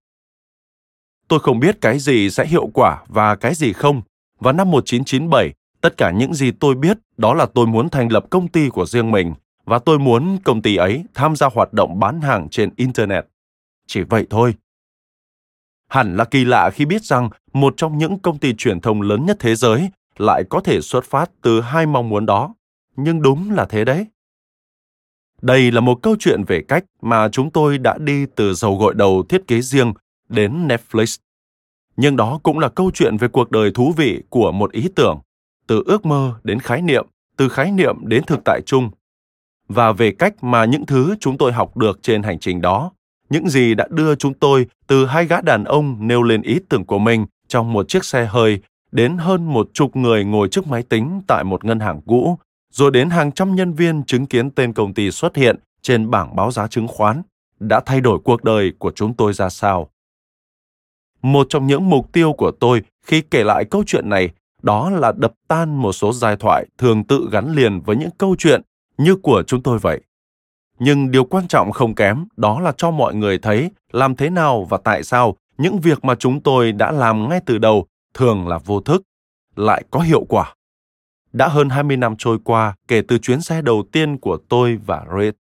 Tôi 1.27 1.39
không 1.39 1.59
biết 1.59 1.81
cái 1.81 1.99
gì 1.99 2.29
sẽ 2.29 2.45
hiệu 2.45 2.69
quả 2.73 3.03
và 3.07 3.35
cái 3.35 3.53
gì 3.53 3.73
không. 3.73 4.01
Và 4.39 4.51
năm 4.51 4.71
1997, 4.71 5.53
tất 5.81 5.97
cả 5.97 6.11
những 6.11 6.33
gì 6.33 6.51
tôi 6.51 6.75
biết 6.75 6.97
đó 7.17 7.33
là 7.33 7.45
tôi 7.45 7.67
muốn 7.67 7.89
thành 7.89 8.11
lập 8.11 8.25
công 8.29 8.47
ty 8.47 8.69
của 8.69 8.85
riêng 8.85 9.11
mình 9.11 9.33
và 9.65 9.79
tôi 9.79 9.99
muốn 9.99 10.37
công 10.43 10.61
ty 10.61 10.75
ấy 10.75 11.03
tham 11.13 11.35
gia 11.35 11.47
hoạt 11.53 11.73
động 11.73 11.99
bán 11.99 12.21
hàng 12.21 12.49
trên 12.49 12.69
Internet. 12.75 13.25
Chỉ 13.87 14.01
vậy 14.01 14.27
thôi, 14.29 14.53
Hẳn 15.91 16.15
là 16.15 16.25
kỳ 16.25 16.45
lạ 16.45 16.69
khi 16.69 16.85
biết 16.85 17.03
rằng 17.03 17.29
một 17.53 17.73
trong 17.77 17.97
những 17.97 18.19
công 18.19 18.37
ty 18.37 18.53
truyền 18.53 18.79
thông 18.79 19.01
lớn 19.01 19.25
nhất 19.25 19.37
thế 19.39 19.55
giới 19.55 19.89
lại 20.17 20.43
có 20.49 20.59
thể 20.59 20.81
xuất 20.81 21.03
phát 21.03 21.31
từ 21.41 21.61
hai 21.61 21.85
mong 21.85 22.09
muốn 22.09 22.25
đó. 22.25 22.55
Nhưng 22.95 23.21
đúng 23.21 23.51
là 23.51 23.65
thế 23.65 23.85
đấy. 23.85 24.05
Đây 25.41 25.71
là 25.71 25.81
một 25.81 25.99
câu 26.01 26.15
chuyện 26.19 26.43
về 26.43 26.61
cách 26.67 26.83
mà 27.01 27.29
chúng 27.29 27.51
tôi 27.51 27.77
đã 27.77 27.97
đi 27.97 28.25
từ 28.35 28.53
dầu 28.53 28.77
gội 28.77 28.93
đầu 28.93 29.23
thiết 29.29 29.47
kế 29.47 29.61
riêng 29.61 29.93
đến 30.29 30.67
Netflix. 30.67 31.17
Nhưng 31.97 32.15
đó 32.15 32.39
cũng 32.43 32.59
là 32.59 32.69
câu 32.69 32.91
chuyện 32.93 33.17
về 33.17 33.27
cuộc 33.27 33.51
đời 33.51 33.71
thú 33.73 33.93
vị 33.97 34.21
của 34.29 34.51
một 34.51 34.71
ý 34.71 34.89
tưởng, 34.95 35.19
từ 35.67 35.83
ước 35.85 36.05
mơ 36.05 36.33
đến 36.43 36.59
khái 36.59 36.81
niệm, 36.81 37.07
từ 37.37 37.49
khái 37.49 37.71
niệm 37.71 37.95
đến 38.01 38.23
thực 38.27 38.39
tại 38.45 38.61
chung, 38.65 38.89
và 39.67 39.91
về 39.91 40.11
cách 40.11 40.43
mà 40.43 40.65
những 40.65 40.85
thứ 40.85 41.15
chúng 41.19 41.37
tôi 41.37 41.51
học 41.51 41.77
được 41.77 41.99
trên 42.01 42.23
hành 42.23 42.39
trình 42.39 42.61
đó 42.61 42.91
những 43.31 43.49
gì 43.49 43.75
đã 43.75 43.87
đưa 43.89 44.15
chúng 44.15 44.33
tôi 44.33 44.65
từ 44.87 45.05
hai 45.05 45.25
gã 45.25 45.41
đàn 45.41 45.63
ông 45.63 46.07
nêu 46.07 46.23
lên 46.23 46.41
ý 46.41 46.59
tưởng 46.69 46.85
của 46.85 46.99
mình 46.99 47.25
trong 47.47 47.73
một 47.73 47.89
chiếc 47.89 48.05
xe 48.05 48.25
hơi 48.25 48.59
đến 48.91 49.17
hơn 49.17 49.53
một 49.53 49.69
chục 49.73 49.95
người 49.95 50.25
ngồi 50.25 50.47
trước 50.47 50.67
máy 50.67 50.83
tính 50.83 51.21
tại 51.27 51.43
một 51.43 51.65
ngân 51.65 51.79
hàng 51.79 52.01
cũ, 52.07 52.37
rồi 52.73 52.91
đến 52.91 53.09
hàng 53.09 53.31
trăm 53.31 53.55
nhân 53.55 53.73
viên 53.73 54.03
chứng 54.03 54.25
kiến 54.25 54.51
tên 54.51 54.73
công 54.73 54.93
ty 54.93 55.11
xuất 55.11 55.35
hiện 55.35 55.55
trên 55.81 56.09
bảng 56.09 56.35
báo 56.35 56.51
giá 56.51 56.67
chứng 56.67 56.87
khoán, 56.87 57.21
đã 57.59 57.79
thay 57.85 58.01
đổi 58.01 58.19
cuộc 58.23 58.43
đời 58.43 58.73
của 58.79 58.91
chúng 58.95 59.13
tôi 59.13 59.33
ra 59.33 59.49
sao. 59.49 59.89
Một 61.21 61.47
trong 61.49 61.67
những 61.67 61.89
mục 61.89 62.11
tiêu 62.11 62.33
của 62.33 62.51
tôi 62.51 62.81
khi 63.05 63.21
kể 63.21 63.43
lại 63.43 63.65
câu 63.65 63.83
chuyện 63.87 64.09
này 64.09 64.29
đó 64.61 64.89
là 64.89 65.11
đập 65.17 65.33
tan 65.47 65.75
một 65.75 65.93
số 65.93 66.13
giai 66.13 66.35
thoại 66.35 66.65
thường 66.77 67.03
tự 67.03 67.29
gắn 67.31 67.53
liền 67.55 67.81
với 67.81 67.95
những 67.95 68.11
câu 68.17 68.35
chuyện 68.39 68.61
như 68.97 69.15
của 69.15 69.43
chúng 69.47 69.63
tôi 69.63 69.79
vậy 69.79 70.01
nhưng 70.83 71.11
điều 71.11 71.23
quan 71.23 71.47
trọng 71.47 71.71
không 71.71 71.95
kém 71.95 72.25
đó 72.37 72.59
là 72.59 72.71
cho 72.77 72.91
mọi 72.91 73.15
người 73.15 73.37
thấy 73.37 73.71
làm 73.91 74.15
thế 74.15 74.29
nào 74.29 74.63
và 74.63 74.77
tại 74.83 75.03
sao 75.03 75.35
những 75.57 75.79
việc 75.79 76.05
mà 76.05 76.15
chúng 76.15 76.41
tôi 76.41 76.71
đã 76.71 76.91
làm 76.91 77.29
ngay 77.29 77.39
từ 77.45 77.57
đầu 77.57 77.85
thường 78.13 78.47
là 78.47 78.57
vô 78.57 78.81
thức, 78.81 79.01
lại 79.55 79.83
có 79.91 79.99
hiệu 79.99 80.25
quả. 80.29 80.55
Đã 81.33 81.47
hơn 81.47 81.69
20 81.69 81.97
năm 81.97 82.15
trôi 82.17 82.37
qua 82.43 82.75
kể 82.87 83.01
từ 83.07 83.17
chuyến 83.17 83.41
xe 83.41 83.61
đầu 83.61 83.83
tiên 83.91 84.17
của 84.17 84.37
tôi 84.49 84.79
và 84.85 85.05
Red. 85.17 85.33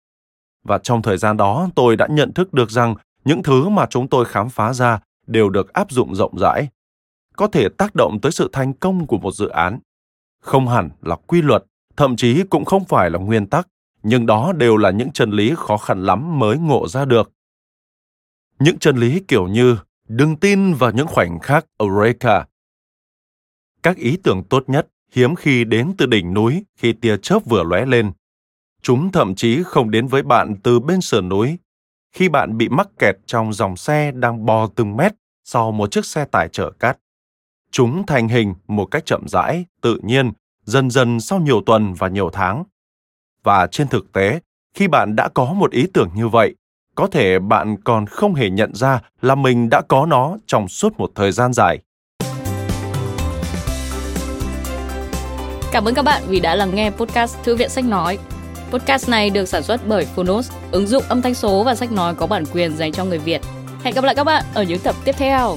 Và 0.64 0.78
trong 0.78 1.02
thời 1.02 1.16
gian 1.16 1.36
đó, 1.36 1.68
tôi 1.74 1.96
đã 1.96 2.06
nhận 2.10 2.32
thức 2.32 2.54
được 2.54 2.70
rằng 2.70 2.94
những 3.24 3.42
thứ 3.42 3.68
mà 3.68 3.86
chúng 3.90 4.08
tôi 4.08 4.24
khám 4.24 4.48
phá 4.48 4.72
ra 4.72 5.00
đều 5.26 5.50
được 5.50 5.72
áp 5.72 5.90
dụng 5.90 6.14
rộng 6.14 6.38
rãi, 6.38 6.68
có 7.36 7.46
thể 7.46 7.68
tác 7.68 7.94
động 7.94 8.18
tới 8.22 8.32
sự 8.32 8.50
thành 8.52 8.72
công 8.72 9.06
của 9.06 9.18
một 9.18 9.34
dự 9.34 9.48
án. 9.48 9.78
Không 10.42 10.68
hẳn 10.68 10.90
là 11.02 11.16
quy 11.26 11.42
luật, 11.42 11.64
thậm 11.96 12.16
chí 12.16 12.42
cũng 12.50 12.64
không 12.64 12.84
phải 12.84 13.10
là 13.10 13.18
nguyên 13.18 13.46
tắc, 13.46 13.68
nhưng 14.02 14.26
đó 14.26 14.52
đều 14.52 14.76
là 14.76 14.90
những 14.90 15.12
chân 15.12 15.30
lý 15.30 15.52
khó 15.56 15.76
khăn 15.76 16.02
lắm 16.02 16.38
mới 16.38 16.58
ngộ 16.58 16.88
ra 16.88 17.04
được. 17.04 17.32
Những 18.58 18.78
chân 18.78 18.96
lý 18.96 19.20
kiểu 19.28 19.48
như 19.48 19.76
đừng 20.08 20.36
tin 20.36 20.74
vào 20.74 20.90
những 20.90 21.06
khoảnh 21.06 21.38
khắc 21.38 21.66
Eureka. 21.78 22.46
Các 23.82 23.96
ý 23.96 24.16
tưởng 24.22 24.44
tốt 24.44 24.64
nhất 24.66 24.88
hiếm 25.12 25.34
khi 25.34 25.64
đến 25.64 25.94
từ 25.98 26.06
đỉnh 26.06 26.34
núi 26.34 26.64
khi 26.76 26.92
tia 26.92 27.16
chớp 27.16 27.38
vừa 27.44 27.62
lóe 27.62 27.86
lên. 27.86 28.12
Chúng 28.82 29.12
thậm 29.12 29.34
chí 29.34 29.62
không 29.62 29.90
đến 29.90 30.06
với 30.06 30.22
bạn 30.22 30.56
từ 30.62 30.80
bên 30.80 31.00
sườn 31.00 31.28
núi, 31.28 31.58
khi 32.12 32.28
bạn 32.28 32.58
bị 32.58 32.68
mắc 32.68 32.88
kẹt 32.98 33.16
trong 33.26 33.52
dòng 33.52 33.76
xe 33.76 34.12
đang 34.12 34.46
bò 34.46 34.68
từng 34.76 34.96
mét 34.96 35.12
sau 35.44 35.72
một 35.72 35.90
chiếc 35.90 36.04
xe 36.04 36.24
tải 36.24 36.48
chở 36.52 36.70
cát. 36.70 36.98
Chúng 37.70 38.06
thành 38.06 38.28
hình 38.28 38.54
một 38.66 38.84
cách 38.84 39.06
chậm 39.06 39.28
rãi, 39.28 39.64
tự 39.80 40.00
nhiên, 40.02 40.32
dần 40.64 40.90
dần 40.90 41.20
sau 41.20 41.40
nhiều 41.40 41.62
tuần 41.66 41.94
và 41.94 42.08
nhiều 42.08 42.30
tháng. 42.32 42.64
Và 43.42 43.66
trên 43.66 43.88
thực 43.88 44.12
tế, 44.12 44.40
khi 44.74 44.88
bạn 44.88 45.16
đã 45.16 45.28
có 45.28 45.44
một 45.44 45.70
ý 45.70 45.86
tưởng 45.94 46.08
như 46.14 46.28
vậy, 46.28 46.54
có 46.94 47.06
thể 47.06 47.38
bạn 47.38 47.76
còn 47.84 48.06
không 48.06 48.34
hề 48.34 48.50
nhận 48.50 48.74
ra 48.74 49.00
là 49.22 49.34
mình 49.34 49.68
đã 49.70 49.82
có 49.88 50.06
nó 50.06 50.36
trong 50.46 50.68
suốt 50.68 50.98
một 50.98 51.10
thời 51.14 51.32
gian 51.32 51.52
dài. 51.52 51.78
Cảm 55.72 55.84
ơn 55.84 55.94
các 55.94 56.04
bạn 56.04 56.22
vì 56.28 56.40
đã 56.40 56.54
lắng 56.54 56.74
nghe 56.74 56.90
podcast 56.90 57.36
Thư 57.44 57.56
viện 57.56 57.68
Sách 57.68 57.84
Nói. 57.84 58.18
Podcast 58.70 59.08
này 59.08 59.30
được 59.30 59.48
sản 59.48 59.62
xuất 59.62 59.80
bởi 59.86 60.04
Phonos, 60.04 60.52
ứng 60.70 60.86
dụng 60.86 61.02
âm 61.08 61.22
thanh 61.22 61.34
số 61.34 61.64
và 61.64 61.74
sách 61.74 61.92
nói 61.92 62.14
có 62.14 62.26
bản 62.26 62.44
quyền 62.52 62.76
dành 62.76 62.92
cho 62.92 63.04
người 63.04 63.18
Việt. 63.18 63.40
Hẹn 63.82 63.94
gặp 63.94 64.04
lại 64.04 64.14
các 64.14 64.24
bạn 64.24 64.44
ở 64.54 64.62
những 64.62 64.78
tập 64.78 64.94
tiếp 65.04 65.14
theo. 65.18 65.56